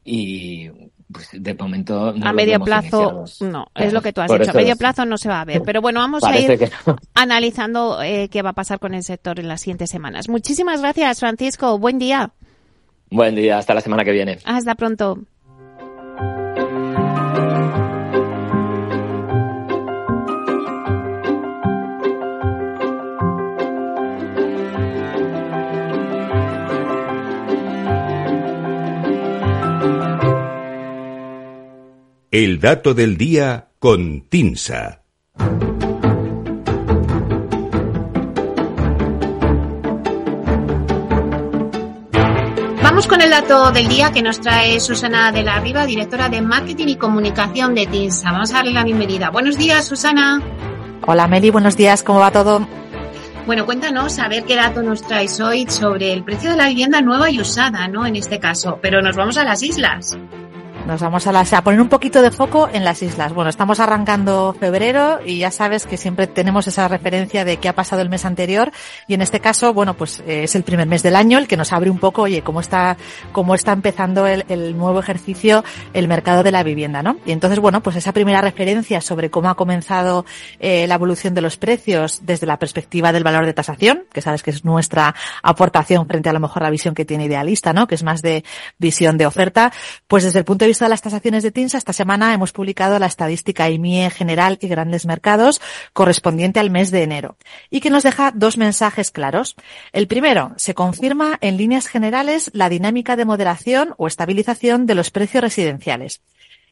y 0.04 0.68
pues 1.10 1.30
de 1.32 1.54
momento 1.54 2.14
a 2.22 2.32
medio 2.34 2.60
plazo 2.60 3.24
no 3.40 3.66
es 3.74 3.92
lo 3.92 4.02
que 4.02 4.12
tú 4.12 4.20
has 4.20 4.30
dicho 4.30 4.50
a 4.50 4.54
medio 4.54 4.76
plazo 4.76 5.06
no 5.06 5.16
se 5.16 5.30
va 5.30 5.40
a 5.40 5.44
ver. 5.46 5.62
Pero 5.64 5.80
bueno 5.80 6.00
vamos 6.00 6.22
a 6.24 6.38
ir 6.38 6.70
analizando 7.14 8.02
eh, 8.02 8.28
qué 8.28 8.42
va 8.42 8.50
a 8.50 8.54
pasar 8.54 8.78
con 8.78 8.92
el 8.92 9.02
sector 9.02 9.40
en 9.40 9.48
las 9.48 9.62
siguientes 9.62 9.88
semanas. 9.88 10.28
Muchísimas 10.28 10.82
gracias 10.82 11.20
Francisco. 11.20 11.78
Buen 11.78 11.98
día 11.98 12.32
Buen 13.12 13.34
día, 13.34 13.58
hasta 13.58 13.74
la 13.74 13.82
semana 13.82 14.04
que 14.04 14.12
viene. 14.12 14.38
Hasta 14.46 14.74
pronto. 14.74 15.18
El 32.30 32.60
dato 32.60 32.94
del 32.94 33.18
día 33.18 33.68
con 33.78 34.22
Tinsa. 34.30 35.01
Con 43.32 43.38
el 43.38 43.48
dato 43.48 43.72
del 43.72 43.88
día 43.88 44.12
que 44.12 44.20
nos 44.20 44.40
trae 44.40 44.78
Susana 44.78 45.32
de 45.32 45.42
la 45.42 45.58
Riva, 45.58 45.86
directora 45.86 46.28
de 46.28 46.42
Marketing 46.42 46.88
y 46.88 46.96
Comunicación 46.96 47.74
de 47.74 47.86
TINSA. 47.86 48.30
Vamos 48.30 48.50
a 48.50 48.56
darle 48.56 48.72
la 48.72 48.84
bienvenida. 48.84 49.30
Buenos 49.30 49.56
días, 49.56 49.86
Susana. 49.86 50.42
Hola, 51.06 51.26
Meli. 51.28 51.48
Buenos 51.48 51.74
días. 51.74 52.02
¿Cómo 52.02 52.20
va 52.20 52.30
todo? 52.30 52.66
Bueno, 53.46 53.64
cuéntanos 53.64 54.18
a 54.18 54.28
ver 54.28 54.44
qué 54.44 54.56
dato 54.56 54.82
nos 54.82 55.02
traes 55.02 55.40
hoy 55.40 55.66
sobre 55.66 56.12
el 56.12 56.24
precio 56.24 56.50
de 56.50 56.56
la 56.58 56.68
vivienda 56.68 57.00
nueva 57.00 57.30
y 57.30 57.40
usada, 57.40 57.88
¿no? 57.88 58.04
En 58.04 58.16
este 58.16 58.38
caso, 58.38 58.78
pero 58.82 59.00
nos 59.00 59.16
vamos 59.16 59.38
a 59.38 59.44
las 59.44 59.62
islas. 59.62 60.18
Nos 60.86 61.00
vamos 61.00 61.26
a, 61.28 61.32
las, 61.32 61.52
a 61.52 61.62
poner 61.62 61.80
un 61.80 61.88
poquito 61.88 62.22
de 62.22 62.32
foco 62.32 62.68
en 62.72 62.84
las 62.84 63.02
islas. 63.02 63.32
Bueno, 63.32 63.48
estamos 63.48 63.78
arrancando 63.78 64.54
febrero 64.58 65.20
y 65.24 65.38
ya 65.38 65.52
sabes 65.52 65.86
que 65.86 65.96
siempre 65.96 66.26
tenemos 66.26 66.66
esa 66.66 66.88
referencia 66.88 67.44
de 67.44 67.58
qué 67.58 67.68
ha 67.68 67.74
pasado 67.74 68.02
el 68.02 68.08
mes 68.08 68.24
anterior 68.24 68.72
y 69.06 69.14
en 69.14 69.22
este 69.22 69.38
caso, 69.38 69.72
bueno, 69.72 69.94
pues 69.94 70.20
eh, 70.26 70.42
es 70.42 70.56
el 70.56 70.64
primer 70.64 70.88
mes 70.88 71.04
del 71.04 71.14
año 71.14 71.38
el 71.38 71.46
que 71.46 71.56
nos 71.56 71.72
abre 71.72 71.88
un 71.88 71.98
poco, 71.98 72.22
oye, 72.22 72.42
cómo 72.42 72.60
está, 72.60 72.96
cómo 73.30 73.54
está 73.54 73.72
empezando 73.72 74.26
el, 74.26 74.44
el 74.48 74.76
nuevo 74.76 74.98
ejercicio, 74.98 75.62
el 75.94 76.08
mercado 76.08 76.42
de 76.42 76.50
la 76.50 76.64
vivienda, 76.64 77.00
¿no? 77.02 77.16
Y 77.24 77.30
entonces, 77.30 77.60
bueno, 77.60 77.80
pues 77.80 77.94
esa 77.94 78.12
primera 78.12 78.40
referencia 78.40 79.00
sobre 79.00 79.30
cómo 79.30 79.50
ha 79.50 79.54
comenzado 79.54 80.26
eh, 80.58 80.86
la 80.88 80.96
evolución 80.96 81.32
de 81.32 81.42
los 81.42 81.56
precios 81.56 82.22
desde 82.24 82.46
la 82.46 82.58
perspectiva 82.58 83.12
del 83.12 83.22
valor 83.22 83.46
de 83.46 83.54
tasación, 83.54 84.04
que 84.12 84.20
sabes 84.20 84.42
que 84.42 84.50
es 84.50 84.64
nuestra 84.64 85.14
aportación 85.44 86.08
frente 86.08 86.28
a 86.28 86.32
lo 86.32 86.40
mejor 86.40 86.62
la 86.62 86.70
visión 86.70 86.94
que 86.94 87.04
tiene 87.04 87.26
idealista, 87.26 87.72
¿no? 87.72 87.86
Que 87.86 87.94
es 87.94 88.02
más 88.02 88.20
de 88.20 88.44
visión 88.78 89.16
de 89.16 89.26
oferta, 89.26 89.72
pues 90.08 90.24
desde 90.24 90.40
el 90.40 90.44
punto 90.44 90.64
de 90.64 90.71
de 90.78 90.88
las 90.88 91.02
tasaciones 91.02 91.42
de 91.42 91.52
TINSA, 91.52 91.78
esta 91.78 91.92
semana 91.92 92.34
hemos 92.34 92.52
publicado 92.52 92.98
la 92.98 93.06
estadística 93.06 93.70
IMIE 93.70 94.10
general 94.10 94.58
y 94.60 94.68
grandes 94.68 95.06
mercados 95.06 95.60
correspondiente 95.92 96.60
al 96.60 96.70
mes 96.70 96.90
de 96.90 97.02
enero 97.02 97.36
y 97.70 97.80
que 97.80 97.90
nos 97.90 98.02
deja 98.02 98.32
dos 98.34 98.56
mensajes 98.56 99.10
claros. 99.10 99.56
El 99.92 100.06
primero, 100.06 100.52
se 100.56 100.74
confirma 100.74 101.38
en 101.40 101.56
líneas 101.56 101.86
generales 101.86 102.50
la 102.54 102.68
dinámica 102.68 103.16
de 103.16 103.24
moderación 103.24 103.94
o 103.96 104.06
estabilización 104.06 104.86
de 104.86 104.94
los 104.94 105.10
precios 105.10 105.42
residenciales. 105.42 106.22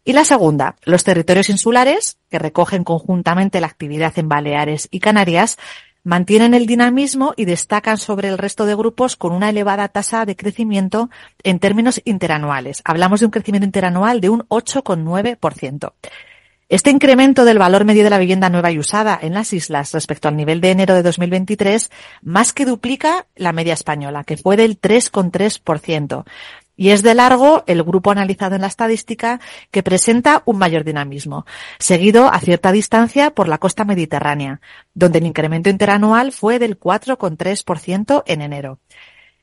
Y 0.05 0.15
la 0.15 0.25
segunda, 0.25 0.77
los 0.85 1.05
territorios 1.05 1.51
insulares, 1.51 2.19
que 2.31 2.39
recogen 2.39 2.85
conjuntamente 2.85 3.61
la 3.61 3.67
actividad 3.67 4.19
en 4.19 4.29
Baleares 4.29 4.89
y 4.91 5.01
Canarias, 5.01 5.59
mantienen 6.05 6.55
el 6.55 6.67
dinamismo 6.67 7.35
y 7.37 7.45
destacan 7.45 7.99
sobre 7.99 8.29
el 8.29 8.39
resto 8.39 8.67
de 8.67 8.75
grupos 8.75 9.17
con 9.17 9.33
una 9.33 9.51
elevada 9.51 9.89
tasa 9.89 10.25
de 10.25 10.37
crecimiento 10.37 11.11
en 11.43 11.59
términos 11.59 12.01
interanuales. 12.05 12.83
Hablamos 12.85 13.21
de 13.21 13.27
un 13.27 13.33
crecimiento 13.33 13.67
interanual 13.67 14.21
de 14.21 14.31
un 14.31 14.41
8,9%. 14.49 15.93
Este 16.71 16.91
incremento 16.91 17.45
del 17.45 17.59
valor 17.59 17.85
medio 17.85 18.05
de 18.05 18.11
la 18.11 18.19
vivienda 18.19 18.49
nueva 18.49 18.71
y 18.71 18.79
usada 18.79 19.19
en 19.21 19.35
las 19.35 19.53
islas 19.53 19.93
respecto 19.93 20.29
al 20.29 20.37
nivel 20.37 20.61
de 20.61 20.71
enero 20.71 20.95
de 20.95 21.03
2023 21.03 21.91
más 22.23 22.53
que 22.53 22.65
duplica 22.65 23.27
la 23.35 23.53
media 23.53 23.75
española, 23.75 24.23
que 24.23 24.37
fue 24.37 24.57
del 24.57 24.81
3,3%. 24.81 26.25
Y 26.81 26.93
es 26.93 27.03
de 27.03 27.15
largo 27.15 27.63
el 27.67 27.83
grupo 27.83 28.11
analizado 28.11 28.55
en 28.55 28.63
la 28.63 28.67
estadística 28.67 29.39
que 29.71 29.83
presenta 29.83 30.43
un 30.47 30.57
mayor 30.57 30.83
dinamismo, 30.83 31.45
seguido 31.79 32.33
a 32.33 32.41
cierta 32.41 32.73
distancia 32.73 33.33
por 33.33 33.49
la 33.49 33.59
costa 33.59 33.85
mediterránea, 33.85 34.63
donde 34.95 35.19
el 35.19 35.27
incremento 35.27 35.69
interanual 35.69 36.33
fue 36.33 36.59
del 36.59 36.81
4,3% 36.81 38.23
en 38.25 38.41
enero. 38.41 38.79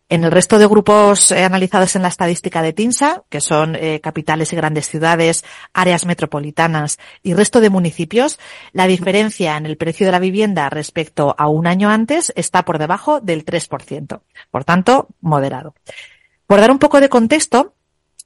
En 0.09 0.23
el 0.23 0.31
resto 0.31 0.57
de 0.57 0.65
grupos 0.65 1.29
eh, 1.29 1.43
analizados 1.43 1.95
en 1.95 2.01
la 2.01 2.07
estadística 2.07 2.63
de 2.63 2.73
TINSA, 2.73 3.21
que 3.29 3.39
son 3.39 3.75
eh, 3.75 4.01
capitales 4.01 4.51
y 4.53 4.55
grandes 4.55 4.89
ciudades, 4.89 5.45
áreas 5.73 6.07
metropolitanas 6.07 6.97
y 7.21 7.35
resto 7.35 7.61
de 7.61 7.69
municipios, 7.69 8.39
la 8.71 8.87
diferencia 8.87 9.57
en 9.57 9.67
el 9.67 9.77
precio 9.77 10.07
de 10.07 10.11
la 10.11 10.19
vivienda 10.19 10.71
respecto 10.71 11.35
a 11.37 11.49
un 11.49 11.67
año 11.67 11.91
antes 11.91 12.33
está 12.35 12.65
por 12.65 12.79
debajo 12.79 13.21
del 13.21 13.45
3%. 13.45 14.21
Por 14.49 14.63
tanto, 14.63 15.09
moderado. 15.21 15.75
Por 16.47 16.61
dar 16.61 16.71
un 16.71 16.79
poco 16.79 16.99
de 17.01 17.09
contexto, 17.09 17.73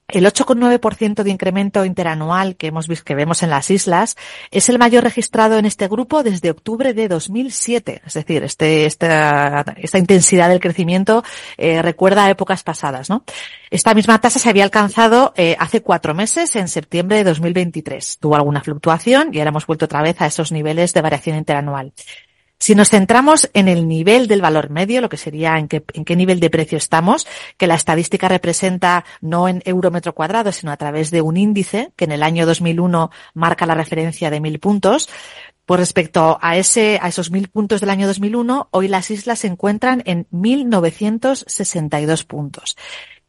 el 0.08 0.26
8,9% 0.26 1.24
de 1.24 1.32
incremento 1.32 1.86
interanual 1.86 2.56
que 2.58 2.72
vemos 3.16 3.44
en 3.44 3.50
las 3.50 3.72
islas 3.72 4.18
es 4.52 4.68
el 4.68 4.78
mayor 4.78 5.04
registrado 5.04 5.58
en 5.58 5.66
este 5.66 5.88
grupo 5.88 6.22
desde 6.22 6.52
octubre 6.52 6.94
de 6.94 7.08
2007. 7.08 8.02
Es 8.06 8.14
decir, 8.14 8.44
este, 8.44 8.86
esta, 8.86 9.66
esta 9.78 9.98
intensidad 9.98 10.50
del 10.50 10.60
crecimiento 10.60 11.24
eh, 11.58 11.82
recuerda 11.82 12.26
a 12.26 12.30
épocas 12.30 12.62
pasadas, 12.64 13.10
¿no? 13.10 13.24
Esta 13.70 13.94
misma 13.94 14.20
tasa 14.20 14.38
se 14.38 14.50
había 14.50 14.66
alcanzado 14.66 15.34
eh, 15.38 15.56
hace 15.58 15.82
cuatro 15.82 16.14
meses, 16.14 16.56
en 16.58 16.68
septiembre 16.68 17.18
de 17.18 17.24
2023. 17.24 18.18
Tuvo 18.20 18.36
alguna 18.36 18.62
fluctuación 18.62 19.30
y 19.34 19.40
ahora 19.40 19.50
hemos 19.50 19.66
vuelto 19.66 19.86
otra 19.86 20.02
vez 20.02 20.22
a 20.22 20.26
esos 20.26 20.52
niveles 20.52 20.94
de 20.94 21.02
variación 21.02 21.38
interanual. 21.38 21.94
Si 22.62 22.76
nos 22.76 22.92
centramos 22.92 23.50
en 23.56 23.68
el 23.68 23.88
nivel 23.88 24.28
del 24.28 24.40
valor 24.40 24.70
medio, 24.70 25.02
lo 25.02 25.10
que 25.10 25.18
sería 25.18 25.58
en 25.58 25.68
qué, 25.68 26.16
nivel 26.16 26.40
de 26.40 26.52
precio 26.52 26.78
estamos, 26.78 27.26
que 27.58 27.66
la 27.66 27.74
estadística 27.74 28.28
representa 28.28 29.04
no 29.20 29.48
en 29.48 29.64
euro 29.66 29.90
metro 29.90 30.14
cuadrado, 30.14 30.52
sino 30.52 30.72
a 30.72 30.78
través 30.78 31.10
de 31.10 31.24
un 31.24 31.38
índice 31.38 31.92
que 31.96 32.06
en 32.06 32.12
el 32.12 32.22
año 32.22 32.46
2001 32.46 33.10
marca 33.34 33.66
la 33.66 33.74
referencia 33.74 34.30
de 34.30 34.40
mil 34.40 34.60
puntos, 34.60 35.10
pues 35.66 35.80
respecto 35.80 36.38
a 36.40 36.56
ese, 36.56 37.00
a 37.02 37.08
esos 37.08 37.32
mil 37.32 37.48
puntos 37.48 37.82
del 37.82 37.90
año 37.90 38.06
2001, 38.06 38.68
hoy 38.70 38.88
las 38.88 39.10
islas 39.10 39.40
se 39.40 39.48
encuentran 39.48 40.04
en 40.06 40.28
1962 40.30 42.26
puntos 42.26 42.78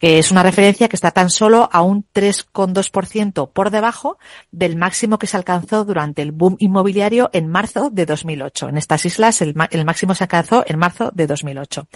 que 0.03 0.19
es 0.19 0.33
una 0.33 0.43
referencia 0.43 0.89
que 0.89 0.97
está 0.97 1.13
tan 1.13 1.31
solo 1.31 1.69
a 1.71 1.83
un 1.83 2.05
3,2% 2.13 3.53
por 3.53 3.71
debajo 3.71 4.19
del 4.51 4.75
máximo 4.75 5.17
que 5.17 5.29
se 5.29 5.37
alcanzó 5.37 5.85
durante 5.85 6.23
el 6.23 6.33
boom 6.33 6.57
inmobiliario 6.59 7.31
en 7.33 7.47
marzo 7.47 7.89
de 7.89 8.05
2008. 8.05 8.71
En 8.71 8.79
estas 8.79 9.07
islas 9.07 9.41
el, 9.43 9.55
máximo 9.55 10.17
se 10.17 10.25
alcanzó 10.25 10.65
en 10.67 10.77
marzo 10.77 11.13
de 11.15 11.29
2008. 11.29 11.87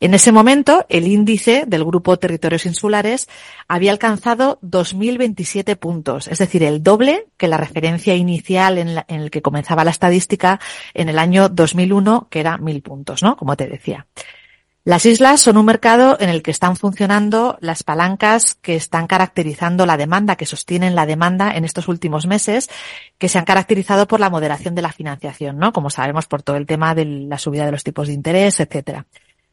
En 0.00 0.14
ese 0.14 0.32
momento, 0.32 0.84
el 0.88 1.06
índice 1.06 1.62
del 1.64 1.84
grupo 1.84 2.18
Territorios 2.18 2.66
Insulares 2.66 3.28
había 3.68 3.92
alcanzado 3.92 4.58
2.027 4.62 5.76
puntos, 5.76 6.26
es 6.26 6.38
decir, 6.38 6.64
el 6.64 6.82
doble 6.82 7.26
que 7.36 7.46
la 7.46 7.56
referencia 7.56 8.16
inicial 8.16 8.78
en, 8.78 8.96
la, 8.96 9.04
el 9.06 9.30
que 9.30 9.42
comenzaba 9.42 9.84
la 9.84 9.92
estadística 9.92 10.58
en 10.92 11.08
el 11.08 11.20
año 11.20 11.48
2001, 11.48 12.26
que 12.30 12.40
era 12.40 12.58
1.000 12.58 12.82
puntos, 12.82 13.22
¿no? 13.22 13.36
Como 13.36 13.56
te 13.56 13.68
decía. 13.68 14.08
Las 14.88 15.04
islas 15.04 15.42
son 15.42 15.58
un 15.58 15.66
mercado 15.66 16.16
en 16.18 16.30
el 16.30 16.42
que 16.42 16.50
están 16.50 16.74
funcionando 16.74 17.58
las 17.60 17.82
palancas 17.82 18.54
que 18.54 18.74
están 18.74 19.06
caracterizando 19.06 19.84
la 19.84 19.98
demanda, 19.98 20.36
que 20.36 20.46
sostienen 20.46 20.94
la 20.94 21.04
demanda 21.04 21.54
en 21.54 21.66
estos 21.66 21.88
últimos 21.88 22.26
meses, 22.26 22.70
que 23.18 23.28
se 23.28 23.36
han 23.36 23.44
caracterizado 23.44 24.08
por 24.08 24.18
la 24.18 24.30
moderación 24.30 24.74
de 24.74 24.80
la 24.80 24.90
financiación, 24.90 25.58
¿no? 25.58 25.74
Como 25.74 25.90
sabemos 25.90 26.24
por 26.24 26.42
todo 26.42 26.56
el 26.56 26.64
tema 26.64 26.94
de 26.94 27.04
la 27.04 27.36
subida 27.36 27.66
de 27.66 27.72
los 27.72 27.84
tipos 27.84 28.06
de 28.06 28.14
interés, 28.14 28.60
etcétera. 28.60 29.04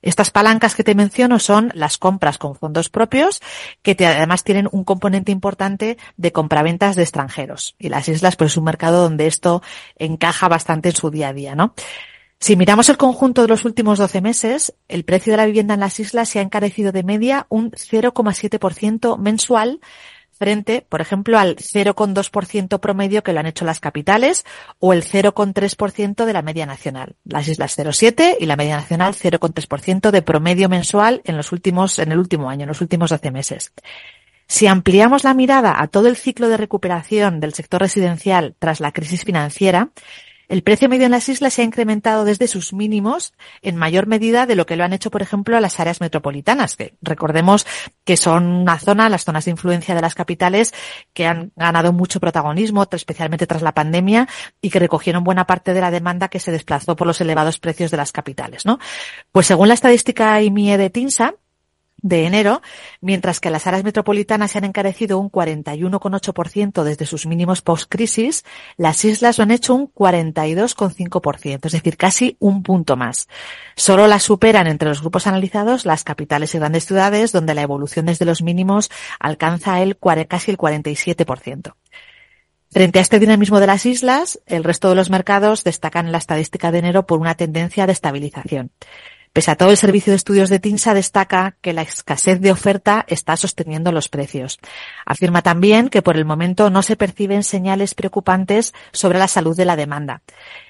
Estas 0.01 0.31
palancas 0.31 0.73
que 0.73 0.85
te 0.85 0.95
menciono 0.95 1.37
son 1.39 1.69
las 1.75 1.97
compras 1.97 2.37
con 2.37 2.55
fondos 2.55 2.87
propios, 2.87 3.41
que 3.81 3.97
además 4.05 4.45
tienen 4.45 4.69
un 4.71 4.85
componente 4.85 5.33
importante 5.33 5.97
de 6.15 6.31
compraventas 6.31 6.95
de 6.95 7.03
extranjeros. 7.03 7.75
Y 7.77 7.89
las 7.89 8.07
islas, 8.07 8.37
pues 8.37 8.53
es 8.53 8.57
un 8.57 8.63
mercado 8.63 9.03
donde 9.03 9.27
esto 9.27 9.61
encaja 9.97 10.47
bastante 10.47 10.87
en 10.87 10.95
su 10.95 11.11
día 11.11 11.27
a 11.27 11.33
día, 11.33 11.55
¿no? 11.55 11.73
Si 12.45 12.55
miramos 12.55 12.89
el 12.89 12.97
conjunto 12.97 13.41
de 13.41 13.47
los 13.47 13.65
últimos 13.65 13.97
12 13.97 14.21
meses, 14.21 14.75
el 14.87 15.03
precio 15.03 15.33
de 15.33 15.37
la 15.37 15.47
vivienda 15.47 15.73
en 15.73 15.79
las 15.79 15.99
islas 15.99 16.29
se 16.29 16.37
ha 16.37 16.43
encarecido 16.43 16.91
de 16.91 17.01
media 17.01 17.47
un 17.49 17.71
0,7% 17.71 19.17
mensual 19.17 19.79
frente, 20.31 20.85
por 20.87 21.01
ejemplo, 21.01 21.39
al 21.39 21.55
0,2% 21.55 22.79
promedio 22.79 23.23
que 23.23 23.33
lo 23.33 23.39
han 23.39 23.47
hecho 23.47 23.65
las 23.65 23.79
capitales 23.79 24.45
o 24.77 24.93
el 24.93 25.03
0,3% 25.03 26.23
de 26.23 26.33
la 26.33 26.43
media 26.43 26.67
nacional. 26.67 27.15
Las 27.23 27.47
islas 27.47 27.79
0,7 27.79 28.37
y 28.39 28.45
la 28.45 28.57
media 28.57 28.75
nacional 28.75 29.15
0,3% 29.15 30.11
de 30.11 30.21
promedio 30.21 30.69
mensual 30.69 31.23
en 31.25 31.37
los 31.37 31.51
últimos, 31.51 31.97
en 31.97 32.11
el 32.11 32.19
último 32.19 32.51
año, 32.51 32.65
en 32.65 32.69
los 32.69 32.81
últimos 32.81 33.09
12 33.09 33.31
meses. 33.31 33.73
Si 34.47 34.67
ampliamos 34.67 35.23
la 35.23 35.33
mirada 35.33 35.81
a 35.81 35.87
todo 35.87 36.07
el 36.09 36.15
ciclo 36.15 36.47
de 36.47 36.57
recuperación 36.57 37.39
del 37.39 37.55
sector 37.55 37.81
residencial 37.81 38.55
tras 38.59 38.81
la 38.81 38.91
crisis 38.91 39.23
financiera, 39.23 39.89
el 40.47 40.63
precio 40.63 40.89
medio 40.89 41.05
en 41.05 41.11
las 41.11 41.29
islas 41.29 41.53
se 41.53 41.61
ha 41.61 41.65
incrementado 41.65 42.25
desde 42.25 42.47
sus 42.47 42.73
mínimos 42.73 43.33
en 43.61 43.75
mayor 43.75 44.07
medida 44.07 44.45
de 44.45 44.55
lo 44.55 44.65
que 44.65 44.75
lo 44.75 44.83
han 44.83 44.93
hecho, 44.93 45.11
por 45.11 45.21
ejemplo, 45.21 45.59
las 45.59 45.79
áreas 45.79 46.01
metropolitanas, 46.01 46.75
que 46.75 46.95
recordemos 47.01 47.65
que 48.03 48.17
son 48.17 48.45
una 48.45 48.79
zona, 48.79 49.09
las 49.09 49.25
zonas 49.25 49.45
de 49.45 49.51
influencia 49.51 49.95
de 49.95 50.01
las 50.01 50.15
capitales, 50.15 50.73
que 51.13 51.25
han 51.25 51.51
ganado 51.55 51.93
mucho 51.93 52.19
protagonismo, 52.19 52.87
especialmente 52.91 53.47
tras 53.47 53.61
la 53.61 53.73
pandemia, 53.73 54.27
y 54.61 54.69
que 54.69 54.79
recogieron 54.79 55.23
buena 55.23 55.45
parte 55.45 55.73
de 55.73 55.81
la 55.81 55.91
demanda 55.91 56.27
que 56.27 56.39
se 56.39 56.51
desplazó 56.51 56.95
por 56.95 57.07
los 57.07 57.21
elevados 57.21 57.59
precios 57.59 57.91
de 57.91 57.97
las 57.97 58.11
capitales, 58.11 58.65
¿no? 58.65 58.79
Pues 59.31 59.47
según 59.47 59.67
la 59.67 59.73
estadística 59.73 60.41
IMIE 60.41 60.77
de 60.77 60.89
TINSA, 60.89 61.35
de 62.05 62.27
enero, 62.27 62.61
mientras 63.01 63.39
que 63.39 63.49
las 63.49 63.65
áreas 63.65 63.83
metropolitanas 63.83 64.51
se 64.51 64.59
han 64.59 64.63
encarecido 64.63 65.17
un 65.17 65.31
41,8% 65.31 66.83
desde 66.83 67.07
sus 67.07 67.25
mínimos 67.25 67.63
post-crisis, 67.63 68.45
las 68.77 69.03
islas 69.03 69.39
lo 69.39 69.43
han 69.43 69.49
hecho 69.49 69.73
un 69.73 69.91
42,5%, 69.91 71.65
es 71.65 71.71
decir, 71.71 71.97
casi 71.97 72.37
un 72.39 72.61
punto 72.61 72.95
más. 72.95 73.27
Solo 73.75 74.05
las 74.05 74.21
superan 74.21 74.67
entre 74.67 74.87
los 74.87 75.01
grupos 75.01 75.25
analizados 75.25 75.87
las 75.87 76.03
capitales 76.03 76.53
y 76.53 76.59
grandes 76.59 76.85
ciudades, 76.85 77.31
donde 77.31 77.55
la 77.55 77.63
evolución 77.63 78.05
desde 78.05 78.25
los 78.25 78.43
mínimos 78.43 78.91
alcanza 79.19 79.81
el 79.81 79.97
casi 80.27 80.51
el 80.51 80.59
47%. 80.59 81.73
Frente 82.69 82.99
a 82.99 83.01
este 83.01 83.17
dinamismo 83.17 83.59
de 83.59 83.67
las 83.67 83.87
islas, 83.87 84.39
el 84.45 84.63
resto 84.63 84.89
de 84.89 84.95
los 84.95 85.09
mercados 85.09 85.63
destacan 85.63 86.05
en 86.05 86.11
la 86.11 86.19
estadística 86.19 86.71
de 86.71 86.79
enero 86.79 87.07
por 87.07 87.19
una 87.19 87.33
tendencia 87.33 87.87
de 87.87 87.93
estabilización. 87.93 88.69
Pese 89.35 89.51
a 89.51 89.57
todo, 89.57 89.71
el 89.71 89.75
servicio 89.75 90.11
de 90.11 90.15
estudios 90.15 90.49
de 90.49 90.61
TINSA 90.61 90.93
destaca 90.93 91.57
que 91.59 91.73
la 91.73 91.81
escasez 91.81 92.39
de 92.39 92.53
oferta 92.53 93.03
está 93.09 93.35
sosteniendo 93.35 93.91
los 93.91 94.07
precios. 94.07 94.59
Afirma 95.05 95.41
también 95.41 95.89
que 95.89 96.01
por 96.01 96.15
el 96.15 96.23
momento 96.23 96.69
no 96.69 96.81
se 96.81 96.95
perciben 96.95 97.43
señales 97.43 97.95
preocupantes 97.95 98.73
sobre 98.93 99.19
la 99.19 99.27
salud 99.27 99.53
de 99.57 99.65
la 99.65 99.75
demanda. 99.75 100.21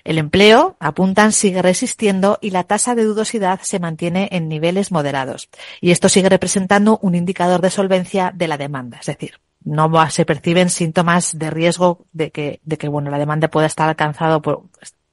El 0.04 0.18
empleo, 0.18 0.78
apuntan, 0.80 1.32
sigue 1.32 1.62
resistiendo 1.62 2.40
y 2.42 2.50
la 2.50 2.64
tasa 2.64 2.96
de 2.96 3.04
dudosidad 3.04 3.60
se 3.62 3.78
mantiene 3.78 4.30
en 4.32 4.50
niveles 4.50 4.92
moderados. 4.92 5.48
Y 5.80 5.92
esto 5.92 6.10
sigue 6.10 6.30
representando 6.30 6.98
un 7.04 7.14
indicador 7.14 7.62
de 7.62 7.70
solvencia 7.70 8.32
de 8.34 8.48
la 8.48 8.58
demanda, 8.58 8.98
es 9.00 9.06
decir, 9.06 9.40
no 9.64 9.92
se 10.10 10.26
perciben 10.26 10.72
síntomas 10.72 11.38
de 11.38 11.52
riesgo 11.52 12.08
de 12.14 12.32
que, 12.32 12.62
de 12.64 12.80
que 12.80 12.88
bueno, 12.88 13.12
la 13.12 13.20
demanda 13.20 13.48
pueda 13.48 13.68
estar 13.68 13.88
alcanzado 13.88 14.42
por, 14.42 14.64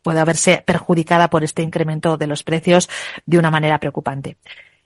puede 0.02 0.21
haberse 0.21 0.62
perjudicada 0.66 1.30
por 1.30 1.44
este 1.44 1.62
incremento 1.62 2.16
de 2.16 2.26
los 2.26 2.42
precios 2.42 2.88
de 3.26 3.38
una 3.38 3.50
manera 3.50 3.78
preocupante. 3.78 4.37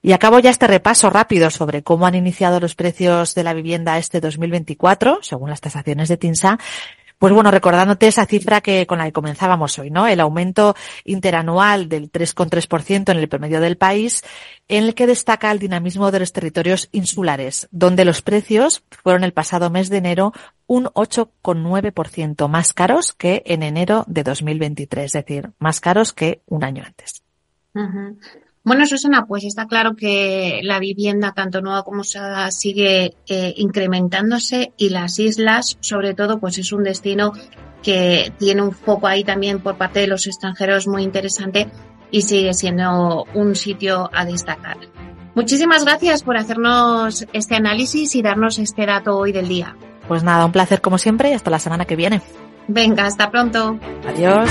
Y 0.03 0.13
acabo 0.13 0.39
ya 0.39 0.51
este 0.51 0.67
repaso 0.67 1.11
rápido 1.11 1.51
sobre 1.51 1.83
cómo 1.83 2.07
han 2.07 2.15
iniciado 2.15 2.61
los 2.61 2.75
precios 2.75 3.35
de 3.35 3.43
la 3.43 3.55
vivienda 3.55 3.99
este 3.99 4.21
2024, 4.21 5.19
según 5.23 5.51
las 5.51 5.61
tasaciones 5.61 6.09
de 6.09 6.17
TINSA. 6.17 6.59
Pues 7.19 7.33
bueno, 7.33 7.51
recordándote 7.51 8.09
esa 8.09 8.27
cifra 8.27 8.61
que 8.61 8.87
con 8.87 8.99
la 8.99 9.07
que 9.07 9.13
comenzábamos 9.13 9.79
hoy, 9.79 9.91
¿no? 9.91 10.07
El 10.07 10.21
aumento 10.21 10.77
interanual 11.05 11.89
del 11.89 12.13
3,3% 12.13 13.11
en 13.11 13.19
el 13.19 13.29
promedio 13.29 13.61
del 13.61 13.79
país, 13.79 14.23
en 14.69 14.85
el 14.85 14.95
que 14.95 15.07
destaca 15.07 15.51
el 15.51 15.59
dinamismo 15.59 16.11
de 16.11 16.21
los 16.21 16.33
territorios 16.33 16.91
insulares, 16.93 17.69
donde 17.71 18.05
los 18.05 18.21
precios 18.21 18.83
fueron 19.03 19.25
el 19.25 19.33
pasado 19.33 19.71
mes 19.71 19.89
de 19.89 19.97
enero 19.97 20.33
un 20.67 20.85
8,9% 20.87 22.49
más 22.49 22.75
caros 22.75 23.15
que 23.15 23.43
en 23.47 23.63
enero 23.63 24.05
de 24.09 24.23
2023, 24.23 25.07
es 25.07 25.13
decir, 25.13 25.53
más 25.59 25.81
caros 25.81 26.13
que 26.13 26.43
un 26.47 26.65
año 26.65 26.85
antes. 26.85 27.23
Bueno, 28.67 28.85
Susana, 28.85 29.27
pues 29.27 29.45
está 29.45 29.67
claro 29.67 29.95
que 29.95 30.59
la 30.65 30.81
vivienda, 30.81 31.31
tanto 31.31 31.61
nueva 31.61 31.85
como 31.85 32.01
usada, 32.01 32.51
sigue 32.51 33.17
eh, 33.29 33.55
incrementándose 33.59 34.73
y 34.77 34.89
las 34.89 35.21
islas, 35.21 35.79
sobre 35.79 36.15
todo, 36.15 36.41
pues 36.41 36.59
es 36.59 36.73
un 36.73 36.83
destino 36.83 37.33
que 37.81 38.33
tiene 38.41 38.63
un 38.63 38.73
foco 38.73 39.07
ahí 39.07 39.23
también 39.23 39.61
por 39.61 39.79
parte 39.79 40.01
de 40.01 40.09
los 40.09 40.27
extranjeros 40.27 40.89
muy 40.89 41.05
interesante 41.05 41.69
y 42.11 42.23
sigue 42.23 42.55
siendo 42.55 43.25
un 43.35 43.55
sitio 43.55 44.11
a 44.13 44.25
destacar. 44.25 44.79
Muchísimas 45.37 45.85
gracias 45.85 46.25
por 46.25 46.37
hacernos 46.37 47.25
este 47.33 47.55
análisis 47.55 48.17
y 48.17 48.23
darnos 48.23 48.59
este 48.59 48.85
dato 48.85 49.17
hoy 49.17 49.31
del 49.31 49.47
día. 49.47 49.77
Pues 50.09 50.25
nada, 50.25 50.45
un 50.45 50.51
placer 50.51 50.81
como 50.81 50.99
siempre 50.99 51.31
y 51.31 51.35
hasta 51.35 51.53
la 51.53 51.61
semana 51.61 51.85
que 51.85 51.95
viene. 51.95 52.21
Venga, 52.67 53.07
hasta 53.07 53.31
pronto. 53.31 53.79
Adiós. 54.09 54.51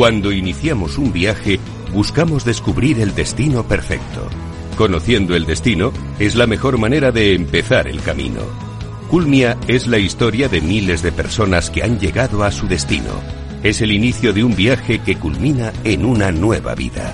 Cuando 0.00 0.32
iniciamos 0.32 0.96
un 0.96 1.12
viaje, 1.12 1.60
buscamos 1.92 2.46
descubrir 2.46 3.00
el 3.00 3.14
destino 3.14 3.68
perfecto. 3.68 4.30
Conociendo 4.74 5.36
el 5.36 5.44
destino 5.44 5.92
es 6.18 6.36
la 6.36 6.46
mejor 6.46 6.78
manera 6.78 7.12
de 7.12 7.34
empezar 7.34 7.86
el 7.86 8.00
camino. 8.00 8.40
Culmia 9.10 9.58
es 9.68 9.86
la 9.86 9.98
historia 9.98 10.48
de 10.48 10.62
miles 10.62 11.02
de 11.02 11.12
personas 11.12 11.68
que 11.68 11.82
han 11.82 12.00
llegado 12.00 12.44
a 12.44 12.50
su 12.50 12.66
destino. 12.66 13.10
Es 13.62 13.82
el 13.82 13.92
inicio 13.92 14.32
de 14.32 14.42
un 14.42 14.56
viaje 14.56 15.00
que 15.00 15.16
culmina 15.16 15.70
en 15.84 16.06
una 16.06 16.32
nueva 16.32 16.74
vida. 16.74 17.12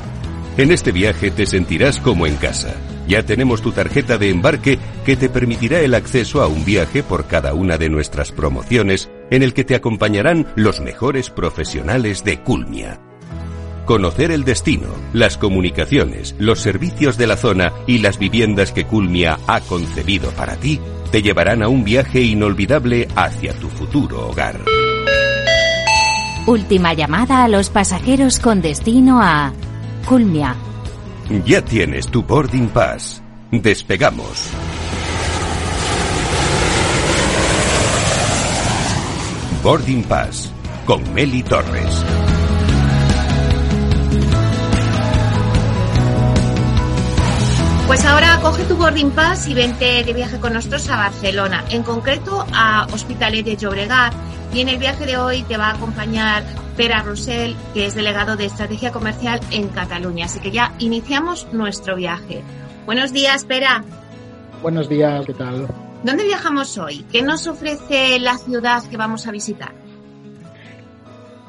En 0.57 0.71
este 0.71 0.93
viaje 0.93 1.33
te 1.33 1.45
sentirás 1.45 1.99
como 1.99 2.25
en 2.29 2.37
casa. 2.37 2.77
Ya 3.09 3.25
tenemos 3.25 3.63
tu 3.63 3.73
tarjeta 3.73 4.17
de 4.17 4.31
embarque 4.31 4.79
que 5.05 5.17
te 5.17 5.29
permitirá 5.29 5.81
el 5.81 5.93
acceso 5.93 6.41
a 6.41 6.47
un 6.47 6.65
viaje 6.65 7.03
por 7.03 7.27
cada 7.27 7.53
una 7.53 7.79
de 7.79 7.89
nuestras 7.89 8.31
promociones 8.31 9.11
en 9.31 9.43
el 9.43 9.55
que 9.55 9.65
te 9.65 9.75
acompañarán 9.75 10.47
los 10.57 10.81
mejores 10.81 11.31
profesionales 11.31 12.25
de 12.25 12.41
Culmia. 12.41 13.01
Conocer 13.85 14.33
el 14.33 14.45
destino, 14.45 14.89
las 15.13 15.39
comunicaciones, 15.39 16.35
los 16.39 16.61
servicios 16.61 17.17
de 17.17 17.29
la 17.29 17.37
zona 17.37 17.73
y 17.87 17.99
las 17.99 18.19
viviendas 18.19 18.73
que 18.73 18.85
Culmia 18.85 19.39
ha 19.47 19.61
concebido 19.61 20.31
para 20.31 20.57
ti 20.57 20.81
te 21.11 21.23
llevarán 21.23 21.63
a 21.63 21.69
un 21.69 21.85
viaje 21.85 22.21
inolvidable 22.21 23.09
hacia 23.15 23.53
tu 23.55 23.69
futuro 23.69 24.29
hogar. 24.29 24.61
Última 26.47 26.95
llamada 26.95 27.45
a 27.45 27.49
los 27.49 27.71
pasajeros 27.71 28.39
con 28.39 28.61
destino 28.61 29.21
a 29.21 29.53
Culmia. 30.07 30.55
Ya 31.45 31.63
tienes 31.63 32.07
tu 32.09 32.23
boarding 32.23 32.69
pass. 32.69 33.23
Despegamos. 33.51 34.51
Boarding 39.67 40.05
Pass 40.05 40.53
con 40.87 41.13
Meli 41.13 41.43
Torres. 41.43 42.05
Pues 47.89 48.05
ahora 48.05 48.39
coge 48.43 48.63
tu 48.67 48.77
boarding 48.77 49.11
pass 49.11 49.49
y 49.49 49.55
vente 49.55 50.05
de 50.05 50.13
viaje 50.13 50.39
con 50.39 50.53
nosotros 50.53 50.89
a 50.89 50.97
Barcelona, 50.97 51.65
en 51.71 51.83
concreto 51.83 52.47
a 52.55 52.87
Hospitalet 52.93 53.45
de 53.45 53.57
Llobregat. 53.57 54.15
Y 54.55 54.61
en 54.61 54.69
el 54.69 54.79
viaje 54.79 55.05
de 55.05 55.17
hoy 55.17 55.43
te 55.43 55.57
va 55.57 55.71
a 55.71 55.75
acompañar 55.75 56.45
Pera 56.77 57.03
Rosell, 57.03 57.57
que 57.75 57.87
es 57.87 57.97
delegado 57.97 58.37
de 58.37 58.45
Estrategia 58.45 58.93
Comercial 58.93 59.41
en 59.51 59.67
Cataluña. 59.71 60.27
Así 60.27 60.39
que 60.39 60.53
ya 60.53 60.77
iniciamos 60.79 61.49
nuestro 61.53 61.97
viaje. 61.97 62.45
Buenos 62.85 63.13
días, 63.13 63.45
Pera. 63.45 63.83
Buenos 64.63 64.89
días, 64.89 65.27
¿qué 65.27 65.35
tal? 65.35 65.67
¿Dónde 66.07 66.23
viajamos 66.23 66.79
hoy? 66.79 67.05
¿Qué 67.11 67.21
nos 67.21 67.49
ofrece 67.49 68.21
la 68.21 68.39
ciudad 68.39 68.89
que 68.89 68.97
vamos 68.97 69.27
a 69.27 69.33
visitar? 69.33 69.73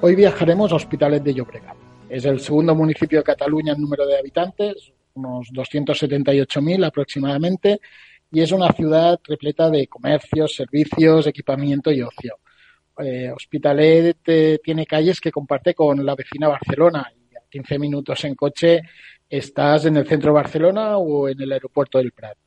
Hoy 0.01 0.15
viajaremos 0.15 0.71
a 0.71 0.77
Hospitalet 0.77 1.21
de 1.21 1.35
Llobregat. 1.35 1.77
Es 2.09 2.25
el 2.25 2.39
segundo 2.39 2.73
municipio 2.73 3.19
de 3.19 3.23
Cataluña 3.23 3.73
en 3.73 3.81
número 3.81 4.07
de 4.07 4.17
habitantes, 4.17 4.91
unos 5.13 5.49
278.000 5.53 6.87
aproximadamente, 6.87 7.79
y 8.31 8.41
es 8.41 8.51
una 8.51 8.71
ciudad 8.71 9.19
repleta 9.25 9.69
de 9.69 9.85
comercios, 9.85 10.55
servicios, 10.55 11.27
equipamiento 11.27 11.91
y 11.91 12.01
ocio. 12.01 12.39
Eh, 12.97 13.29
Hospitalet 13.29 14.17
tiene 14.63 14.87
calles 14.87 15.21
que 15.21 15.31
comparte 15.31 15.75
con 15.75 16.03
la 16.03 16.15
vecina 16.15 16.47
Barcelona 16.47 17.07
y 17.15 17.35
a 17.35 17.41
15 17.47 17.77
minutos 17.77 18.23
en 18.25 18.33
coche 18.33 18.81
estás 19.29 19.85
en 19.85 19.97
el 19.97 20.07
centro 20.07 20.31
de 20.31 20.41
Barcelona 20.41 20.97
o 20.97 21.29
en 21.29 21.39
el 21.39 21.51
aeropuerto 21.51 21.99
del 21.99 22.11
Prat. 22.11 22.39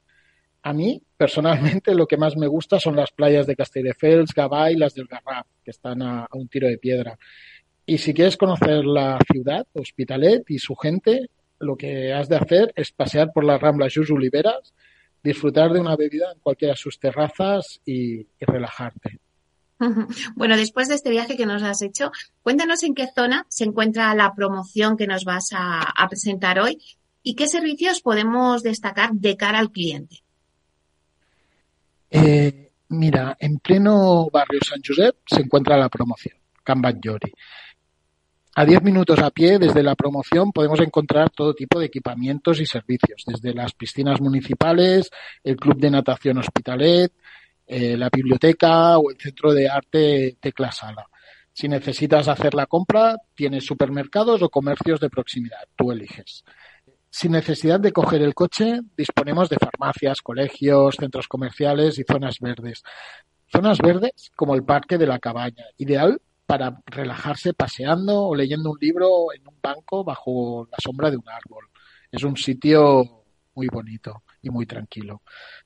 A 0.63 0.73
mí, 0.75 1.03
personalmente, 1.17 1.95
lo 1.95 2.07
que 2.07 2.19
más 2.19 2.37
me 2.37 2.47
gusta 2.47 2.79
son 2.79 2.97
las 2.97 3.11
playas 3.13 3.47
de 3.47 3.57
Castelldefels, 3.57 4.35
Gavà 4.35 4.71
y 4.73 4.77
las 4.77 4.95
del 4.95 5.07
Garraf, 5.07 5.47
que 5.65 5.71
están 5.71 6.03
a, 6.03 6.27
un 6.33 6.49
tiro 6.49 6.69
de 6.69 6.79
piedra. 6.79 7.19
Y 7.87 7.99
si 7.99 8.13
quieres 8.13 8.37
conocer 8.37 8.85
la 8.85 9.19
ciudad, 9.31 9.67
Hospitalet 9.73 10.49
y 10.51 10.59
su 10.59 10.75
gente, 10.77 11.31
lo 11.59 11.77
que 11.77 12.13
has 12.13 12.29
de 12.29 12.37
hacer 12.37 12.73
es 12.77 12.93
pasear 12.93 13.33
por 13.33 13.45
las 13.45 13.61
Ramblas 13.61 13.95
Jus 13.95 14.11
Oliveras, 14.11 14.75
disfrutar 15.23 15.73
de 15.73 15.81
una 15.81 15.97
bebida 15.97 16.33
en 16.33 16.41
cualquiera 16.41 16.75
de 16.75 16.79
sus 16.79 16.99
terrazas 16.99 17.81
y, 17.85 18.27
relajarte. 18.41 19.19
Bueno, 20.35 20.59
después 20.59 20.89
de 20.89 20.95
este 20.95 21.09
viaje 21.09 21.39
que 21.39 21.47
nos 21.47 21.63
has 21.63 21.81
hecho, 21.81 22.13
cuéntanos 22.43 22.83
en 22.83 22.95
qué 22.95 23.07
zona 23.15 23.47
se 23.49 23.65
encuentra 23.65 24.15
la 24.15 24.35
promoción 24.35 24.99
que 24.99 25.07
nos 25.07 25.25
vas 25.25 25.51
a 25.55 26.07
presentar 26.11 26.61
hoy 26.61 26.79
y 27.23 27.35
qué 27.35 27.47
servicios 27.47 28.03
podemos 28.03 28.63
destacar 28.63 29.13
de 29.13 29.37
cara 29.37 29.59
al 29.59 29.71
cliente. 29.71 30.23
Eh, 32.11 32.73
mira, 32.89 33.37
en 33.39 33.59
pleno 33.59 34.29
barrio 34.33 34.61
San 34.67 34.81
Josep 34.85 35.17
se 35.27 35.43
encuentra 35.43 35.77
la 35.77 35.89
promoción, 35.89 36.37
Can. 36.65 36.83
A 38.57 38.65
10 38.65 38.83
minutos 38.83 39.21
a 39.21 39.31
pie 39.31 39.59
desde 39.61 39.83
la 39.83 39.95
promoción 39.95 40.51
podemos 40.51 40.81
encontrar 40.81 41.31
todo 41.31 41.55
tipo 41.55 41.79
de 41.79 41.87
equipamientos 41.87 42.61
y 42.61 42.67
servicios, 42.67 43.23
desde 43.25 43.55
las 43.55 43.73
piscinas 43.75 44.21
municipales, 44.21 45.09
el 45.45 45.57
club 45.57 45.79
de 45.79 45.91
natación 45.91 46.39
Hospitalet, 46.39 47.13
eh, 47.67 47.97
la 47.97 48.11
biblioteca 48.13 48.99
o 48.99 49.11
el 49.11 49.17
centro 49.17 49.55
de 49.55 49.69
arte 49.69 50.37
Tecla 50.41 50.73
Sala. 50.73 51.07
Si 51.53 51.69
necesitas 51.69 52.27
hacer 52.27 52.55
la 52.55 52.67
compra, 52.67 53.17
tienes 53.35 53.65
supermercados 53.65 54.43
o 54.43 54.49
comercios 54.49 54.99
de 54.99 55.11
proximidad, 55.11 55.69
tú 55.77 55.93
eliges. 55.93 56.45
Sin 57.11 57.33
necesidad 57.33 57.81
de 57.81 57.93
coger 57.93 58.23
el 58.23 58.35
coche, 58.35 58.81
disponemos 58.97 59.49
de 59.49 59.59
farmacias, 59.59 60.23
colegios, 60.23 60.95
centros 60.95 61.27
comerciales 61.27 61.99
y 61.99 62.05
zonas 62.05 62.39
verdes. 62.41 62.83
Zonas 63.53 63.79
verdes 63.79 64.31
como 64.37 64.55
el 64.55 64.63
Parque 64.63 64.97
de 64.97 65.09
la 65.09 65.19
Cabaña, 65.19 65.65
ideal 65.77 66.23
para 66.47 66.81
relajarse 66.87 67.53
paseando 67.53 68.27
o 68.27 68.35
leyendo 68.35 68.71
un 68.71 68.79
libro 68.81 69.33
en 69.35 69.47
un 69.47 69.57
banco 69.61 70.05
bajo 70.05 70.69
la 70.71 70.79
sombra 70.83 71.11
de 71.11 71.17
un 71.17 71.29
árbol. 71.29 71.67
Es 72.13 72.23
un 72.23 72.37
sitio 72.37 73.25
muy 73.55 73.67
bonito 73.67 74.23
y 74.41 74.51
muy 74.51 74.67
tranquilo. 74.67 75.23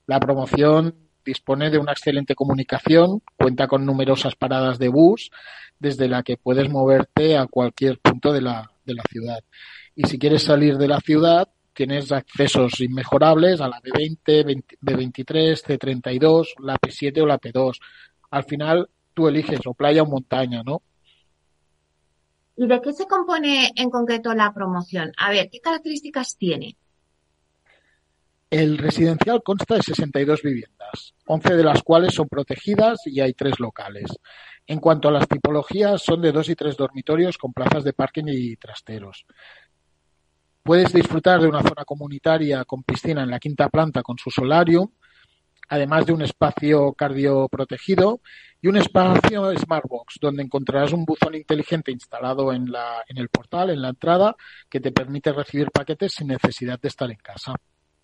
La 0.07 0.19
promoción 0.21 0.95
dispone 1.25 1.71
de 1.71 1.79
una 1.79 1.93
excelente 1.93 2.35
comunicación, 2.35 3.21
cuenta 3.37 3.67
con 3.67 3.85
numerosas 3.85 4.35
paradas 4.35 4.79
de 4.79 4.89
bus 4.89 5.31
desde 5.79 6.09
la 6.09 6.23
que 6.23 6.37
puedes 6.37 6.71
moverte 6.71 7.37
a 7.37 7.47
cualquier 7.47 7.99
punto 7.99 8.33
de 8.33 8.41
la, 8.41 8.71
de 8.85 8.95
la 8.95 9.03
ciudad. 9.11 9.41
Y 9.95 10.07
si 10.07 10.19
quieres 10.19 10.43
salir 10.43 10.77
de 10.77 10.89
la 10.89 11.01
ciudad, 11.01 11.49
tienes 11.73 12.11
accesos 12.13 12.81
inmejorables 12.81 13.61
a 13.61 13.69
la 13.69 13.81
B20, 13.81 14.65
B23, 14.81 15.63
C32, 15.63 16.55
la 16.61 16.77
P7 16.79 17.23
o 17.23 17.27
la 17.27 17.39
P2. 17.39 17.79
Al 18.31 18.45
final 18.45 18.89
tú 19.13 19.29
eliges 19.29 19.61
o 19.67 19.75
playa 19.75 20.03
o 20.03 20.07
montaña, 20.07 20.63
¿no? 20.65 20.83
¿Y 22.57 22.67
de 22.67 22.81
qué 22.81 22.93
se 22.93 23.07
compone 23.07 23.71
en 23.75 23.91
concreto 23.91 24.33
la 24.35 24.53
promoción? 24.55 25.13
A 25.17 25.31
ver, 25.31 25.49
¿qué 25.51 25.61
características 25.61 26.37
tiene? 26.37 26.77
El 28.49 28.79
residencial 28.79 29.43
consta 29.43 29.75
de 29.75 29.83
62 29.83 30.43
viviendas, 30.43 31.15
11 31.27 31.57
de 31.57 31.65
las 31.65 31.83
cuales 31.83 32.15
son 32.15 32.29
protegidas 32.29 33.01
y 33.07 33.21
hay 33.21 33.33
tres 33.35 33.59
locales. 33.59 34.07
En 34.67 34.79
cuanto 34.79 35.09
a 35.09 35.13
las 35.13 35.27
tipologías, 35.27 36.01
son 36.01 36.23
de 36.23 36.31
dos 36.31 36.49
y 36.49 36.55
tres 36.55 36.77
dormitorios 36.77 37.37
con 37.37 37.53
plazas 37.53 37.83
de 37.83 37.93
parking 37.93 38.25
y 38.29 38.57
trasteros. 38.57 39.27
Puedes 40.65 40.95
disfrutar 40.95 41.43
de 41.43 41.47
una 41.47 41.61
zona 41.61 41.85
comunitaria 41.85 42.65
con 42.65 42.83
piscina 42.85 43.23
en 43.23 43.31
la 43.31 43.39
quinta 43.39 43.69
planta 43.69 44.03
con 44.03 44.17
su 44.17 44.31
solarium, 44.31 44.89
además 45.69 46.07
de 46.07 46.15
un 46.15 46.23
espacio 46.23 46.95
cardioprotegido 46.95 48.23
y 48.63 48.69
un 48.69 48.79
espacio 48.79 49.55
Smartbox, 49.59 50.15
donde 50.23 50.43
encontrarás 50.43 50.95
un 50.95 51.05
buzón 51.05 51.35
inteligente 51.35 51.93
instalado 51.93 52.51
en, 52.51 52.73
la, 52.73 53.05
en 53.07 53.19
el 53.19 53.29
portal, 53.29 53.69
en 53.69 53.83
la 53.83 53.91
entrada, 53.91 54.37
que 54.71 54.81
te 54.81 54.91
permite 54.91 55.35
recibir 55.35 55.71
paquetes 55.71 56.15
sin 56.15 56.29
necesidad 56.29 56.81
de 56.81 56.89
estar 56.89 57.11
en 57.11 57.19
casa. 57.19 57.55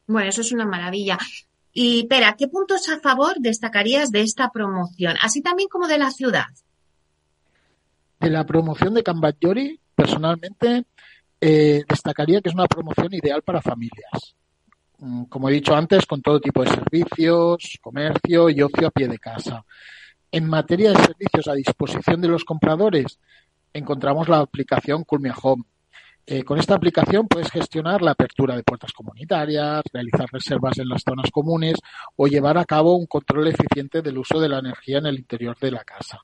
Bueno, 0.06 0.28
eso 0.28 0.42
es 0.42 0.52
una 0.52 0.66
maravilla. 0.66 1.16
Y, 1.72 2.06
Pera, 2.08 2.36
¿qué 2.36 2.46
puntos 2.48 2.90
a 2.90 3.00
favor 3.00 3.36
destacarías 3.38 4.10
de 4.10 4.20
esta 4.20 4.50
promoción, 4.50 5.16
así 5.22 5.40
también 5.40 5.70
como 5.70 5.88
de 5.88 5.96
la 5.96 6.10
ciudad? 6.10 6.48
De 8.20 8.28
la 8.28 8.44
promoción 8.44 8.92
de 8.92 9.02
Cambadjori, 9.02 9.80
personalmente, 9.94 10.84
eh, 11.40 11.82
destacaría 11.88 12.40
que 12.40 12.48
es 12.50 12.54
una 12.54 12.66
promoción 12.66 13.12
ideal 13.14 13.42
para 13.42 13.62
familias. 13.62 14.34
Mm, 14.98 15.24
como 15.24 15.48
he 15.48 15.52
dicho 15.52 15.74
antes, 15.74 16.06
con 16.06 16.20
todo 16.22 16.40
tipo 16.40 16.62
de 16.62 16.70
servicios, 16.70 17.78
comercio 17.80 18.50
y 18.50 18.62
ocio 18.62 18.88
a 18.88 18.90
pie 18.90 19.08
de 19.08 19.18
casa. 19.18 19.64
En 20.30 20.46
materia 20.48 20.92
de 20.92 21.02
servicios 21.02 21.48
a 21.48 21.54
disposición 21.54 22.20
de 22.20 22.28
los 22.28 22.44
compradores, 22.44 23.18
encontramos 23.72 24.28
la 24.28 24.38
aplicación 24.38 25.04
Culmia 25.04 25.34
Home, 25.42 25.64
eh, 26.26 26.44
con 26.44 26.58
esta 26.60 26.76
aplicación 26.76 27.26
puedes 27.26 27.50
gestionar 27.50 28.02
la 28.02 28.12
apertura 28.12 28.54
de 28.54 28.62
puertas 28.62 28.92
comunitarias, 28.92 29.82
realizar 29.92 30.26
reservas 30.30 30.78
en 30.78 30.88
las 30.88 31.02
zonas 31.02 31.28
comunes 31.32 31.74
o 32.14 32.28
llevar 32.28 32.56
a 32.56 32.64
cabo 32.64 32.96
un 32.96 33.06
control 33.06 33.48
eficiente 33.48 34.00
del 34.00 34.18
uso 34.18 34.38
de 34.38 34.48
la 34.48 34.60
energía 34.60 34.98
en 34.98 35.06
el 35.06 35.18
interior 35.18 35.58
de 35.58 35.72
la 35.72 35.82
casa. 35.82 36.20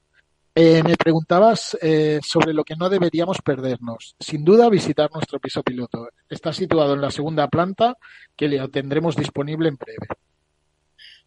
Eh, 0.59 0.83
me 0.83 0.97
preguntabas 0.97 1.77
eh, 1.83 2.19
sobre 2.23 2.55
lo 2.55 2.65
que 2.65 2.77
no 2.77 2.89
deberíamos 2.89 3.43
perdernos. 3.43 4.17
Sin 4.19 4.43
duda, 4.43 4.71
visitar 4.71 5.11
nuestro 5.13 5.39
piso 5.39 5.63
piloto. 5.63 6.09
Está 6.31 6.51
situado 6.51 6.95
en 6.95 7.03
la 7.03 7.11
segunda 7.11 7.47
planta, 7.49 7.99
que 8.35 8.49
le 8.49 8.67
tendremos 8.69 9.17
disponible 9.17 9.69
en 9.69 9.77
breve. 9.77 10.07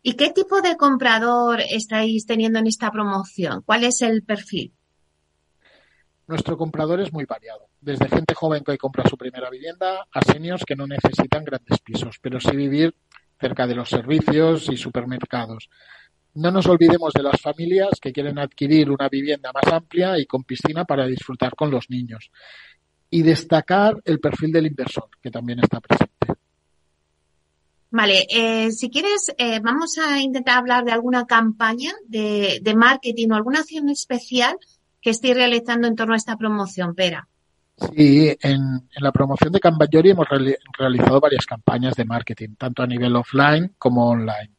¿Y 0.02 0.16
qué 0.16 0.32
tipo 0.32 0.64
de 0.64 0.76
comprador 0.78 1.62
estáis 1.62 2.26
teniendo 2.26 2.58
en 2.58 2.66
esta 2.66 2.90
promoción? 2.90 3.62
¿Cuál 3.64 3.84
es 3.84 4.02
el 4.02 4.24
perfil? 4.24 4.74
Nuestro 6.26 6.58
comprador 6.58 7.00
es 7.00 7.14
muy 7.14 7.26
variado, 7.26 7.68
desde 7.80 8.10
gente 8.10 8.34
joven 8.34 8.64
que 8.64 8.80
compra 8.80 9.08
su 9.08 9.16
primera 9.16 9.52
vivienda 9.52 10.08
a 10.12 10.22
seniors 10.24 10.66
que 10.66 10.76
no 10.76 10.88
necesitan 10.88 11.44
grandes 11.44 11.78
pisos, 11.82 12.18
pero 12.20 12.40
sí 12.40 12.56
vivir 12.56 12.96
cerca 13.40 13.68
de 13.68 13.76
los 13.76 13.90
servicios 13.90 14.70
y 14.70 14.78
supermercados. 14.78 15.70
No 16.36 16.52
nos 16.52 16.68
olvidemos 16.68 17.12
de 17.14 17.24
las 17.24 17.42
familias 17.42 18.00
que 18.02 18.12
quieren 18.12 18.40
adquirir 18.40 18.92
una 18.92 19.10
vivienda 19.10 19.52
más 19.54 19.72
amplia 19.74 20.18
y 20.20 20.26
con 20.26 20.44
piscina 20.44 20.86
para 20.86 21.06
disfrutar 21.06 21.56
con 21.56 21.72
los 21.72 21.90
niños. 21.90 22.32
Y 23.10 23.24
destacar 23.24 23.96
el 24.06 24.20
perfil 24.20 24.52
del 24.52 24.68
inversor, 24.68 25.10
que 25.22 25.32
también 25.32 25.60
está 25.60 25.80
presente. 25.80 26.14
Vale, 27.92 28.28
eh, 28.30 28.72
si 28.72 28.90
quieres, 28.92 29.34
eh, 29.38 29.60
vamos 29.62 29.98
a 29.98 30.20
intentar 30.20 30.60
hablar 30.60 30.86
de 30.86 30.92
alguna 30.92 31.26
campaña 31.26 31.92
de, 32.06 32.60
de 32.62 32.76
marketing 32.76 33.30
o 33.32 33.36
alguna 33.36 33.62
acción 33.62 33.90
especial 33.90 34.58
que 35.02 35.10
estoy 35.10 35.34
realizando 35.34 35.88
en 35.88 35.96
torno 35.96 36.14
a 36.14 36.18
esta 36.18 36.38
promoción, 36.38 36.94
Pera. 36.94 37.28
Sí, 37.96 38.36
en, 38.42 38.90
la 39.00 39.12
promoción 39.12 39.54
de 39.54 39.60
Cambajori 39.60 40.10
hemos 40.10 40.28
realizado 40.78 41.20
varias 41.22 41.46
campañas 41.46 41.96
de 41.96 42.04
marketing, 42.04 42.56
tanto 42.58 42.84
a 42.84 42.88
nivel 42.88 43.16
offline 43.16 43.74
como 43.78 44.10
online. 44.10 44.56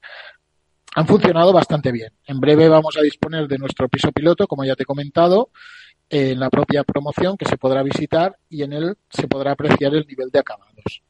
Han 0.97 1.07
funcionado 1.07 1.53
bastante 1.53 1.93
bien. 1.93 2.13
En 2.27 2.41
breve 2.41 2.69
vamos 2.69 2.97
a 2.97 3.03
disponer 3.03 3.47
de 3.47 3.59
nuestro 3.59 3.89
piso 3.89 4.11
piloto, 4.13 4.47
como 4.47 4.65
ya 4.65 4.75
te 4.75 4.83
he 4.83 4.87
comentado, 4.87 5.51
en 6.09 6.41
la 6.41 6.51
propia 6.51 6.83
promoción 6.83 7.37
que 7.37 7.47
se 7.47 7.57
podrá 7.57 7.83
visitar 7.83 8.37
y 8.49 8.63
en 8.65 8.73
él 8.73 8.97
se 9.09 9.29
podrá 9.29 9.53
apreciar 9.53 9.95
el 9.95 10.07
nivel 10.07 10.31
de 10.31 10.41
acabados. 10.41 11.03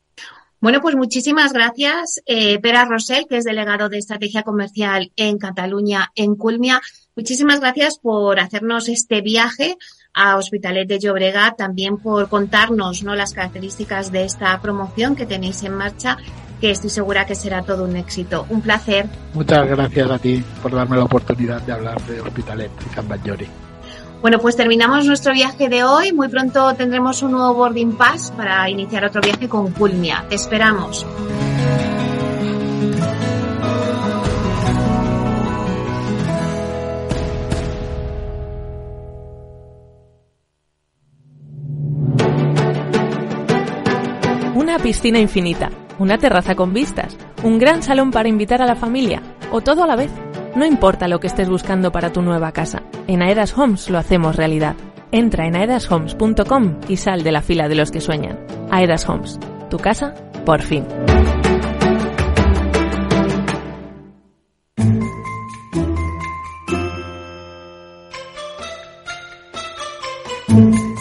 Bueno, 0.60 0.82
pues 0.82 0.94
muchísimas 0.94 1.54
gracias, 1.54 2.20
eh, 2.26 2.58
Pera 2.58 2.84
Rosell, 2.84 3.24
que 3.26 3.38
es 3.38 3.44
delegado 3.44 3.88
de 3.88 3.96
Estrategia 3.96 4.42
Comercial 4.42 5.10
en 5.16 5.38
Cataluña, 5.38 6.12
en 6.14 6.36
Culmia. 6.36 6.82
Muchísimas 7.16 7.60
gracias 7.60 7.98
por 7.98 8.38
hacernos 8.38 8.90
este 8.90 9.22
viaje 9.22 9.78
a 10.12 10.36
Hospitalet 10.36 10.86
de 10.86 10.98
Llobregat, 10.98 11.56
también 11.56 11.96
por 11.96 12.28
contarnos 12.28 13.02
¿no? 13.02 13.14
las 13.14 13.32
características 13.32 14.12
de 14.12 14.24
esta 14.24 14.60
promoción 14.60 15.16
que 15.16 15.24
tenéis 15.24 15.62
en 15.62 15.74
marcha, 15.74 16.18
que 16.60 16.70
estoy 16.70 16.90
segura 16.90 17.26
que 17.26 17.34
será 17.34 17.62
todo 17.62 17.84
un 17.84 17.96
éxito. 17.96 18.46
Un 18.50 18.60
placer. 18.60 19.06
Muchas 19.34 19.66
gracias 19.66 20.10
a 20.10 20.18
ti 20.18 20.44
por 20.62 20.72
darme 20.72 20.96
la 20.96 21.04
oportunidad 21.04 21.62
de 21.62 21.72
hablar 21.72 22.00
de 22.02 22.20
Hospitalet 22.20 22.70
y 22.86 22.94
Can 22.94 23.08
bueno, 24.20 24.38
pues 24.38 24.54
terminamos 24.54 25.06
nuestro 25.06 25.32
viaje 25.32 25.70
de 25.70 25.82
hoy. 25.82 26.12
Muy 26.12 26.28
pronto 26.28 26.74
tendremos 26.74 27.22
un 27.22 27.32
nuevo 27.32 27.54
boarding 27.54 27.96
pass 27.96 28.30
para 28.36 28.68
iniciar 28.68 29.04
otro 29.06 29.22
viaje 29.22 29.48
con 29.48 29.72
Culmia. 29.72 30.26
Te 30.28 30.34
esperamos. 30.34 31.06
Una 44.54 44.78
piscina 44.78 45.18
infinita, 45.18 45.70
una 46.00 46.16
terraza 46.16 46.54
con 46.56 46.72
vistas, 46.72 47.16
un 47.44 47.58
gran 47.58 47.82
salón 47.82 48.10
para 48.10 48.28
invitar 48.28 48.62
a 48.62 48.66
la 48.66 48.74
familia 48.74 49.22
o 49.52 49.60
todo 49.60 49.84
a 49.84 49.86
la 49.86 49.96
vez. 49.96 50.10
No 50.56 50.64
importa 50.64 51.06
lo 51.06 51.20
que 51.20 51.28
estés 51.28 51.48
buscando 51.48 51.92
para 51.92 52.10
tu 52.10 52.22
nueva 52.22 52.52
casa, 52.52 52.82
en 53.06 53.22
Aedas 53.22 53.56
Homes 53.56 53.88
lo 53.90 53.98
hacemos 53.98 54.34
realidad. 54.34 54.74
Entra 55.12 55.46
en 55.46 55.56
aedashomes.com 55.56 56.80
y 56.88 56.96
sal 56.96 57.22
de 57.22 57.32
la 57.32 57.42
fila 57.42 57.68
de 57.68 57.74
los 57.74 57.90
que 57.90 58.00
sueñan. 58.00 58.38
Aedas 58.70 59.08
Homes, 59.08 59.38
tu 59.68 59.76
casa, 59.76 60.14
por 60.46 60.62
fin. 60.62 60.86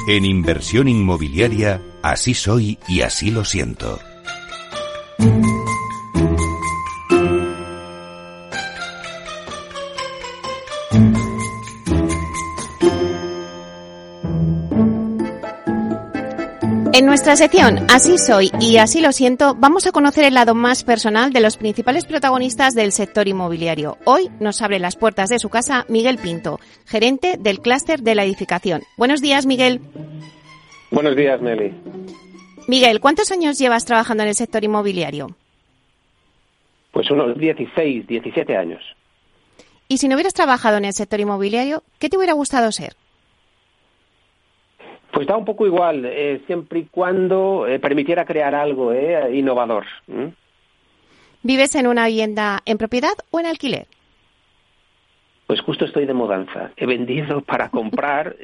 En 0.09 0.25
inversión 0.25 0.87
inmobiliaria, 0.87 1.81
así 2.01 2.33
soy 2.33 2.79
y 2.87 3.01
así 3.01 3.29
lo 3.29 3.45
siento. 3.45 3.99
En 16.91 17.05
nuestra 17.05 17.35
sección 17.35 17.79
Así 17.89 18.17
soy 18.17 18.51
y 18.61 18.77
así 18.77 19.01
lo 19.01 19.11
siento, 19.11 19.55
vamos 19.55 19.87
a 19.87 19.91
conocer 19.91 20.23
el 20.23 20.33
lado 20.33 20.55
más 20.55 20.83
personal 20.83 21.33
de 21.33 21.41
los 21.41 21.57
principales 21.57 22.05
protagonistas 22.05 22.73
del 22.73 22.91
sector 22.91 23.27
inmobiliario. 23.27 23.97
Hoy 24.05 24.29
nos 24.39 24.61
abre 24.61 24.79
las 24.79 24.95
puertas 24.95 25.29
de 25.29 25.39
su 25.39 25.49
casa 25.49 25.85
Miguel 25.89 26.17
Pinto, 26.17 26.59
gerente 26.85 27.37
del 27.37 27.59
clúster 27.59 28.01
de 28.01 28.15
la 28.15 28.23
edificación. 28.23 28.83
Buenos 28.97 29.21
días, 29.21 29.45
Miguel. 29.45 29.81
Buenos 30.91 31.15
días, 31.15 31.41
Meli. 31.41 31.73
Miguel, 32.69 32.99
¿cuántos 32.99 33.31
años 33.31 33.57
llevas 33.57 33.83
trabajando 33.83 34.21
en 34.21 34.29
el 34.29 34.35
sector 34.35 34.63
inmobiliario? 34.63 35.35
Pues 36.91 37.09
unos 37.09 37.35
16, 37.35 38.05
17 38.05 38.55
años. 38.55 38.83
Y 39.87 39.97
si 39.97 40.07
no 40.07 40.13
hubieras 40.13 40.35
trabajado 40.35 40.77
en 40.77 40.85
el 40.85 40.93
sector 40.93 41.19
inmobiliario, 41.19 41.81
¿qué 41.97 42.09
te 42.09 42.17
hubiera 42.17 42.33
gustado 42.33 42.71
ser? 42.71 42.93
Pues 45.11 45.25
da 45.25 45.35
un 45.35 45.45
poco 45.45 45.65
igual, 45.65 46.05
eh, 46.05 46.43
siempre 46.45 46.81
y 46.81 46.85
cuando 46.85 47.65
eh, 47.65 47.79
permitiera 47.79 48.23
crear 48.23 48.53
algo 48.53 48.93
eh, 48.93 49.35
innovador. 49.35 49.87
¿Vives 51.41 51.73
en 51.73 51.87
una 51.87 52.05
vivienda 52.05 52.61
en 52.65 52.77
propiedad 52.77 53.13
o 53.31 53.39
en 53.39 53.47
alquiler? 53.47 53.87
Pues 55.49 55.61
justo 55.61 55.85
estoy 55.85 56.05
de 56.05 56.13
mudanza. 56.13 56.69
He 56.77 56.85
vendido 56.85 57.41
para 57.47 57.69
comprar, 57.69 58.35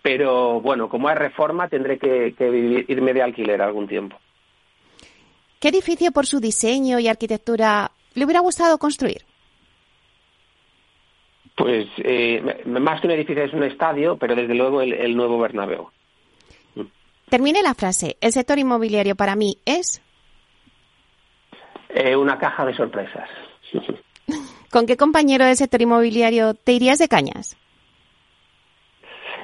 pero 0.00 0.62
bueno, 0.62 0.88
como 0.88 1.08
hay 1.08 1.14
reforma 1.14 1.68
tendré 1.68 1.98
que, 1.98 2.34
irme 2.88 3.12
de 3.12 3.20
alquiler 3.20 3.60
algún 3.60 3.86
tiempo. 3.86 4.16
¿Qué 5.60 5.68
edificio 5.68 6.12
por 6.12 6.24
su 6.24 6.40
diseño 6.40 6.98
y 6.98 7.08
arquitectura 7.08 7.90
le 8.14 8.24
hubiera 8.24 8.40
gustado 8.40 8.78
construir? 8.78 9.26
Pues 11.54 11.86
eh, 11.98 12.62
más 12.64 13.02
que 13.02 13.08
un 13.08 13.12
edificio 13.12 13.44
es 13.44 13.52
un 13.52 13.64
estadio, 13.64 14.16
pero 14.16 14.34
desde 14.34 14.54
luego 14.54 14.80
el, 14.80 15.14
nuevo 15.14 15.38
Bernabéu. 15.38 15.90
Termine 17.28 17.60
la 17.60 17.74
frase. 17.74 18.16
El 18.22 18.32
sector 18.32 18.58
inmobiliario 18.58 19.16
para 19.16 19.36
mí 19.36 19.58
es. 19.66 20.00
Eh, 21.90 22.16
una 22.16 22.38
caja 22.38 22.64
de 22.64 22.74
sorpresas. 22.74 23.28
¿Con 24.70 24.86
qué 24.86 24.96
compañero 24.96 25.44
del 25.44 25.56
sector 25.56 25.80
inmobiliario 25.82 26.54
te 26.54 26.72
irías 26.72 26.98
de 26.98 27.08
cañas? 27.08 27.56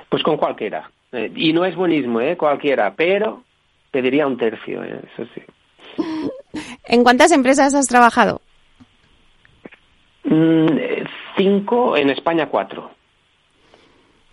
Pues 0.08 0.22
con 0.22 0.36
cualquiera. 0.36 0.90
Eh, 1.12 1.30
y 1.34 1.52
no 1.52 1.64
es 1.64 1.76
buenismo, 1.76 2.20
¿eh? 2.20 2.36
Cualquiera, 2.36 2.94
pero 2.94 3.44
pediría 3.90 4.26
un 4.26 4.36
tercio, 4.36 4.82
eso 4.82 5.28
sí. 5.34 5.42
¿En 6.84 7.02
cuántas 7.02 7.32
empresas 7.32 7.74
has 7.74 7.86
trabajado? 7.86 8.40
Mm, 10.24 10.66
cinco, 11.36 11.96
en 11.96 12.10
España 12.10 12.48
cuatro. 12.48 12.90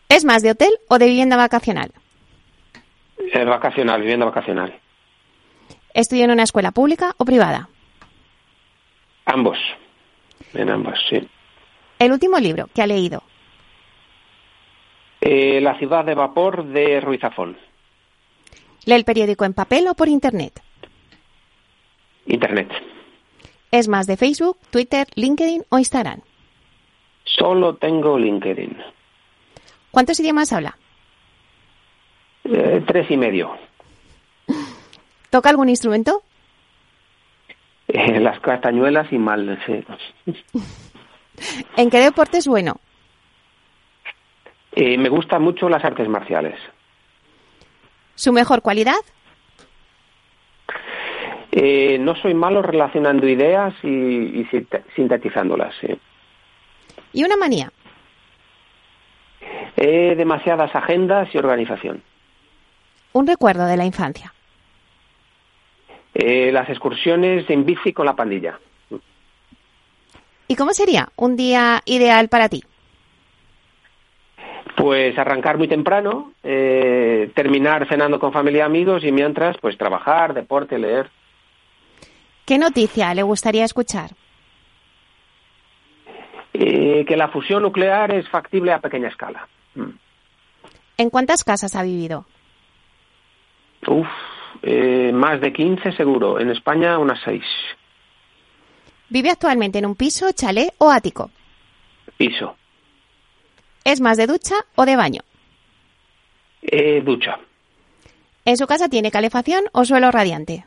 ¿Es 0.07 0.25
más 0.25 0.41
de 0.41 0.51
hotel 0.51 0.71
o 0.87 0.97
de 0.97 1.05
vivienda 1.05 1.37
vacacional? 1.37 1.91
Vacacional, 3.33 4.01
vivienda 4.01 4.25
vacacional. 4.25 4.73
¿Estudió 5.93 6.25
en 6.25 6.31
una 6.31 6.43
escuela 6.43 6.71
pública 6.71 7.13
o 7.17 7.25
privada? 7.25 7.69
Ambos. 9.25 9.57
En 10.53 10.69
ambos, 10.69 10.95
sí. 11.09 11.27
¿El 11.99 12.11
último 12.11 12.39
libro 12.39 12.67
que 12.73 12.81
ha 12.81 12.87
leído? 12.87 13.23
Eh, 15.21 15.59
la 15.61 15.77
ciudad 15.77 16.05
de 16.05 16.15
vapor 16.15 16.65
de 16.65 17.01
Ruiz 17.01 17.21
Zafón. 17.21 17.57
¿Lee 18.85 18.95
el 18.95 19.03
periódico 19.03 19.45
en 19.45 19.53
papel 19.53 19.87
o 19.87 19.93
por 19.93 20.07
internet? 20.07 20.61
Internet. 22.25 22.71
¿Es 23.71 23.87
más 23.87 24.07
de 24.07 24.17
Facebook, 24.17 24.57
Twitter, 24.71 25.07
LinkedIn 25.15 25.65
o 25.69 25.77
Instagram? 25.77 26.21
Solo 27.25 27.75
tengo 27.75 28.17
LinkedIn. 28.17 28.77
¿Cuántos 29.91 30.19
idiomas 30.19 30.53
habla? 30.53 30.77
Eh, 32.45 32.83
tres 32.87 33.11
y 33.11 33.17
medio. 33.17 33.51
¿Toca 35.29 35.49
algún 35.49 35.69
instrumento? 35.69 36.23
Eh, 37.89 38.19
las 38.21 38.39
castañuelas 38.39 39.11
y 39.11 39.17
mal. 39.17 39.59
¿En 41.75 41.89
qué 41.89 41.99
deporte 41.99 42.37
es 42.37 42.47
bueno? 42.47 42.77
Eh, 44.71 44.97
me 44.97 45.09
gustan 45.09 45.41
mucho 45.41 45.67
las 45.67 45.83
artes 45.83 46.07
marciales. 46.07 46.57
¿Su 48.15 48.31
mejor 48.31 48.61
cualidad? 48.61 48.99
no 51.99 52.15
soy 52.15 52.33
malo 52.33 52.61
relacionando 52.61 53.27
ideas 53.27 53.73
y, 53.83 53.87
y 53.87 54.49
sintetizándolas. 54.95 55.75
Sí. 55.81 55.99
¿Y 57.11 57.23
una 57.25 57.35
manía? 57.35 57.69
Eh, 59.75 60.15
demasiadas 60.15 60.73
agendas 60.75 61.27
y 61.33 61.37
organización. 61.37 62.01
Un 63.13 63.27
recuerdo 63.27 63.65
de 63.65 63.77
la 63.77 63.85
infancia. 63.85 64.33
Eh, 66.21 66.51
las 66.51 66.67
excursiones 66.67 67.49
en 67.49 67.65
bici 67.65 67.93
con 67.93 68.05
la 68.05 68.13
pandilla. 68.13 68.59
¿Y 70.49 70.55
cómo 70.57 70.73
sería 70.73 71.07
un 71.15 71.37
día 71.37 71.81
ideal 71.85 72.27
para 72.27 72.49
ti? 72.49 72.61
Pues 74.75 75.17
arrancar 75.17 75.57
muy 75.57 75.69
temprano, 75.69 76.33
eh, 76.43 77.31
terminar 77.33 77.87
cenando 77.87 78.19
con 78.19 78.33
familia 78.33 78.59
y 78.59 78.65
amigos 78.65 79.05
y 79.05 79.13
mientras, 79.13 79.55
pues 79.61 79.77
trabajar, 79.77 80.33
deporte, 80.33 80.77
leer. 80.77 81.09
¿Qué 82.45 82.57
noticia 82.57 83.13
le 83.13 83.23
gustaría 83.23 83.63
escuchar? 83.63 84.11
Eh, 86.53 87.05
que 87.07 87.15
la 87.15 87.29
fusión 87.29 87.63
nuclear 87.63 88.13
es 88.13 88.27
factible 88.27 88.73
a 88.73 88.79
pequeña 88.79 89.07
escala. 89.07 89.47
Mm. 89.75 89.91
¿En 90.97 91.09
cuántas 91.09 91.45
casas 91.45 91.77
ha 91.77 91.83
vivido? 91.83 92.25
Uf, 93.87 94.07
eh, 94.61 95.11
más 95.13 95.41
de 95.41 95.53
15 95.53 95.93
seguro. 95.93 96.39
En 96.39 96.49
España 96.49 96.97
unas 96.97 97.19
6. 97.23 97.43
¿Vive 99.09 99.29
actualmente 99.29 99.79
en 99.79 99.85
un 99.85 99.95
piso, 99.95 100.31
chalet 100.31 100.73
o 100.77 100.91
ático? 100.91 101.31
Piso. 102.17 102.55
¿Es 103.83 104.01
más 104.01 104.17
de 104.17 104.27
ducha 104.27 104.55
o 104.75 104.85
de 104.85 104.95
baño? 104.95 105.21
Eh, 106.61 107.01
ducha. 107.01 107.39
¿En 108.45 108.57
su 108.57 108.67
casa 108.67 108.89
tiene 108.89 109.11
calefacción 109.11 109.63
o 109.71 109.85
suelo 109.85 110.11
radiante? 110.11 110.65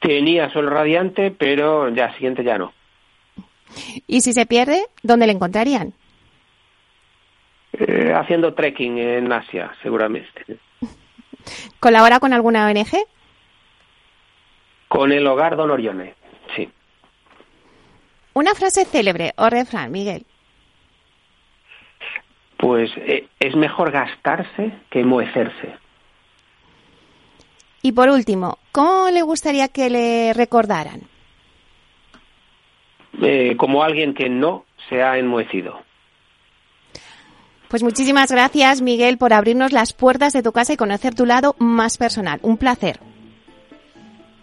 Tenía 0.00 0.50
suelo 0.50 0.70
radiante, 0.70 1.30
pero 1.30 1.88
ya 1.88 2.12
siguiente 2.14 2.44
ya 2.44 2.58
no. 2.58 2.72
Y 4.06 4.20
si 4.20 4.32
se 4.32 4.46
pierde, 4.46 4.84
¿dónde 5.02 5.26
le 5.26 5.32
encontrarían? 5.32 5.94
Eh, 7.72 8.12
haciendo 8.14 8.54
trekking 8.54 8.98
en 8.98 9.32
Asia, 9.32 9.72
seguramente. 9.82 10.58
¿Colabora 11.80 12.20
con 12.20 12.32
alguna 12.32 12.66
ONG? 12.66 12.96
Con 14.88 15.12
el 15.12 15.26
Hogar 15.26 15.56
Don 15.56 15.70
Orione, 15.70 16.14
sí. 16.54 16.70
Una 18.34 18.54
frase 18.54 18.84
célebre 18.84 19.32
o 19.36 19.48
refrán, 19.48 19.90
Miguel. 19.90 20.24
Pues 22.56 22.90
eh, 22.96 23.28
es 23.40 23.54
mejor 23.56 23.90
gastarse 23.90 24.72
que 24.90 25.04
muecerse. 25.04 25.76
Y 27.82 27.92
por 27.92 28.08
último, 28.08 28.58
¿cómo 28.72 29.10
le 29.10 29.22
gustaría 29.22 29.68
que 29.68 29.90
le 29.90 30.32
recordaran? 30.32 31.02
Eh, 33.22 33.56
como 33.56 33.82
alguien 33.82 34.12
que 34.14 34.28
no 34.28 34.64
se 34.88 35.02
ha 35.02 35.18
enmohecido. 35.18 35.85
Pues 37.68 37.82
muchísimas 37.82 38.30
gracias, 38.30 38.80
Miguel, 38.80 39.18
por 39.18 39.32
abrirnos 39.32 39.72
las 39.72 39.92
puertas 39.92 40.32
de 40.32 40.42
tu 40.42 40.52
casa 40.52 40.72
y 40.72 40.76
conocer 40.76 41.14
tu 41.14 41.26
lado 41.26 41.56
más 41.58 41.98
personal. 41.98 42.38
Un 42.42 42.56
placer. 42.56 43.00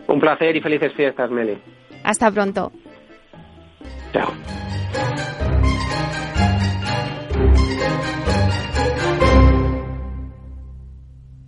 Un 0.07 0.19
placer 0.19 0.55
y 0.55 0.61
felices 0.61 0.93
fiestas, 0.93 1.31
Meli. 1.31 1.57
Hasta 2.03 2.29
pronto. 2.31 2.71
Chao. 4.11 4.31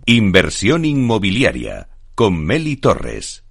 Inversión 0.06 0.84
inmobiliaria 0.84 1.88
con 2.14 2.44
Meli 2.44 2.76
Torres. 2.76 3.45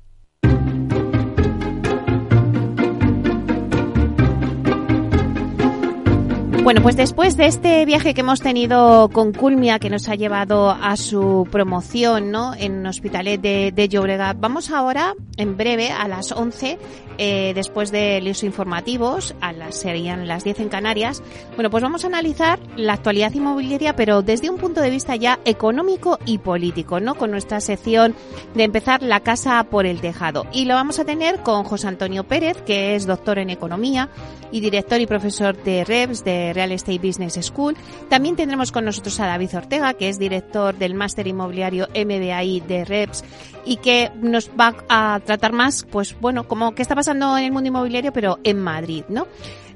Bueno, 6.66 6.82
pues 6.82 6.96
después 6.96 7.38
de 7.38 7.46
este 7.46 7.86
viaje 7.86 8.16
que 8.16 8.22
hemos 8.22 8.42
tenido 8.42 9.10
con 9.10 9.34
Culmia, 9.34 9.78
que 9.78 9.92
nos 9.92 10.10
ha 10.10 10.16
llevado 10.16 10.72
a 10.72 10.98
su 10.98 11.48
promoción 11.52 12.32
¿no? 12.32 12.56
en 12.56 12.84
Hospitalet 12.88 13.40
de, 13.40 13.72
de 13.72 13.88
Llobregat, 13.88 14.40
vamos 14.40 14.72
ahora, 14.72 15.14
en 15.38 15.58
breve, 15.58 15.92
a 15.92 16.08
las 16.08 16.32
11, 16.32 16.80
eh, 17.20 17.52
después 17.54 17.92
de 17.92 18.20
los 18.22 18.44
informativos, 18.44 19.36
a 19.42 19.54
las, 19.54 19.76
serían 19.76 20.28
las 20.28 20.44
10 20.44 20.62
en 20.62 20.70
Canarias, 20.70 21.22
bueno, 21.54 21.70
pues 21.70 21.84
vamos 21.84 22.04
a 22.04 22.08
analizar 22.08 22.58
la 22.76 22.94
actualidad 22.94 23.34
inmobiliaria, 23.34 23.96
pero 23.96 24.22
desde 24.22 24.50
un 24.50 24.58
punto 24.58 24.82
de 24.82 24.90
vista 24.90 25.16
ya 25.16 25.40
económico 25.46 26.20
y 26.26 26.40
político, 26.40 27.00
¿no? 27.00 27.16
Con 27.16 27.32
nuestra 27.32 27.60
sección 27.62 28.16
de 28.54 28.64
empezar 28.64 29.02
la 29.02 29.20
casa 29.20 29.64
por 29.64 29.86
el 29.86 30.02
tejado. 30.02 30.46
Y 30.52 30.66
lo 30.66 30.76
vamos 30.76 31.00
a 31.00 31.06
tener 31.06 31.42
con 31.42 31.64
José 31.64 31.88
Antonio 31.88 32.24
Pérez, 32.24 32.62
que 32.62 32.96
es 32.96 33.06
doctor 33.06 33.40
en 33.40 33.50
economía 33.50 34.10
y 34.52 34.60
director 34.60 35.00
y 35.02 35.08
profesor 35.08 35.62
de 35.64 35.84
REVS, 35.84 36.24
de 36.24 36.54
Real 36.54 36.72
Estate 36.72 37.00
Business 37.00 37.40
School. 37.42 37.76
También 38.10 38.36
tendremos 38.36 38.72
con 38.72 38.86
nosotros 38.86 39.20
a 39.20 39.28
David 39.28 39.58
Ortega, 39.58 39.94
que 39.94 40.10
es 40.10 40.20
director 40.20 40.76
del 40.76 40.94
máster 40.94 41.28
inmobiliario 41.28 41.88
MBAI 41.94 42.62
de 42.62 42.86
REVS 42.86 43.24
y 43.66 43.78
que 43.78 44.12
nos 44.22 44.50
va 44.50 44.76
a 44.90 45.20
tratar 45.26 45.52
más, 45.52 45.86
pues 45.90 46.16
bueno, 46.20 46.48
como 46.48 46.76
qué 46.76 46.82
está 46.82 46.96
pasando 46.96 47.38
en 47.38 47.46
el 47.46 47.52
mundo 47.52 47.68
inmobiliario, 47.68 48.14
pero 48.14 48.40
en 48.44 48.60
Madrid, 48.60 49.04
¿no? 49.10 49.28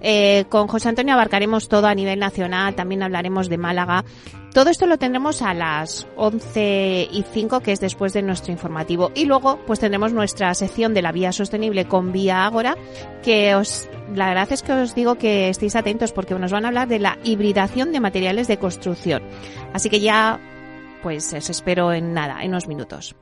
Eh, 0.01 0.45
con 0.49 0.67
José 0.67 0.89
Antonio 0.89 1.13
abarcaremos 1.13 1.67
todo 1.67 1.87
a 1.87 1.95
nivel 1.95 2.19
nacional, 2.19 2.75
también 2.75 3.03
hablaremos 3.03 3.49
de 3.49 3.57
Málaga. 3.57 4.05
Todo 4.53 4.71
esto 4.71 4.87
lo 4.87 4.97
tendremos 4.97 5.41
a 5.41 5.53
las 5.53 6.07
11 6.15 7.09
y 7.11 7.23
5, 7.31 7.59
que 7.59 7.71
es 7.71 7.79
después 7.79 8.13
de 8.13 8.23
nuestro 8.23 8.51
informativo. 8.51 9.11
Y 9.13 9.25
luego, 9.25 9.59
pues 9.67 9.79
tendremos 9.79 10.11
nuestra 10.11 10.53
sección 10.55 10.93
de 10.93 11.03
la 11.03 11.11
vía 11.11 11.31
sostenible 11.31 11.85
con 11.85 12.11
Vía 12.11 12.45
Ágora, 12.45 12.75
que 13.23 13.53
os, 13.53 13.87
la 14.15 14.27
verdad 14.27 14.51
es 14.51 14.63
que 14.63 14.73
os 14.73 14.95
digo 14.95 15.15
que 15.15 15.49
estéis 15.49 15.75
atentos 15.75 16.11
porque 16.11 16.33
nos 16.33 16.51
van 16.51 16.65
a 16.65 16.69
hablar 16.69 16.87
de 16.87 16.99
la 16.99 17.19
hibridación 17.23 17.91
de 17.91 17.99
materiales 17.99 18.47
de 18.47 18.57
construcción. 18.57 19.21
Así 19.73 19.89
que 19.89 19.99
ya, 19.99 20.39
pues 21.03 21.31
os 21.33 21.49
espero 21.49 21.93
en 21.93 22.13
nada, 22.13 22.41
en 22.41 22.49
unos 22.49 22.67
minutos. 22.67 23.15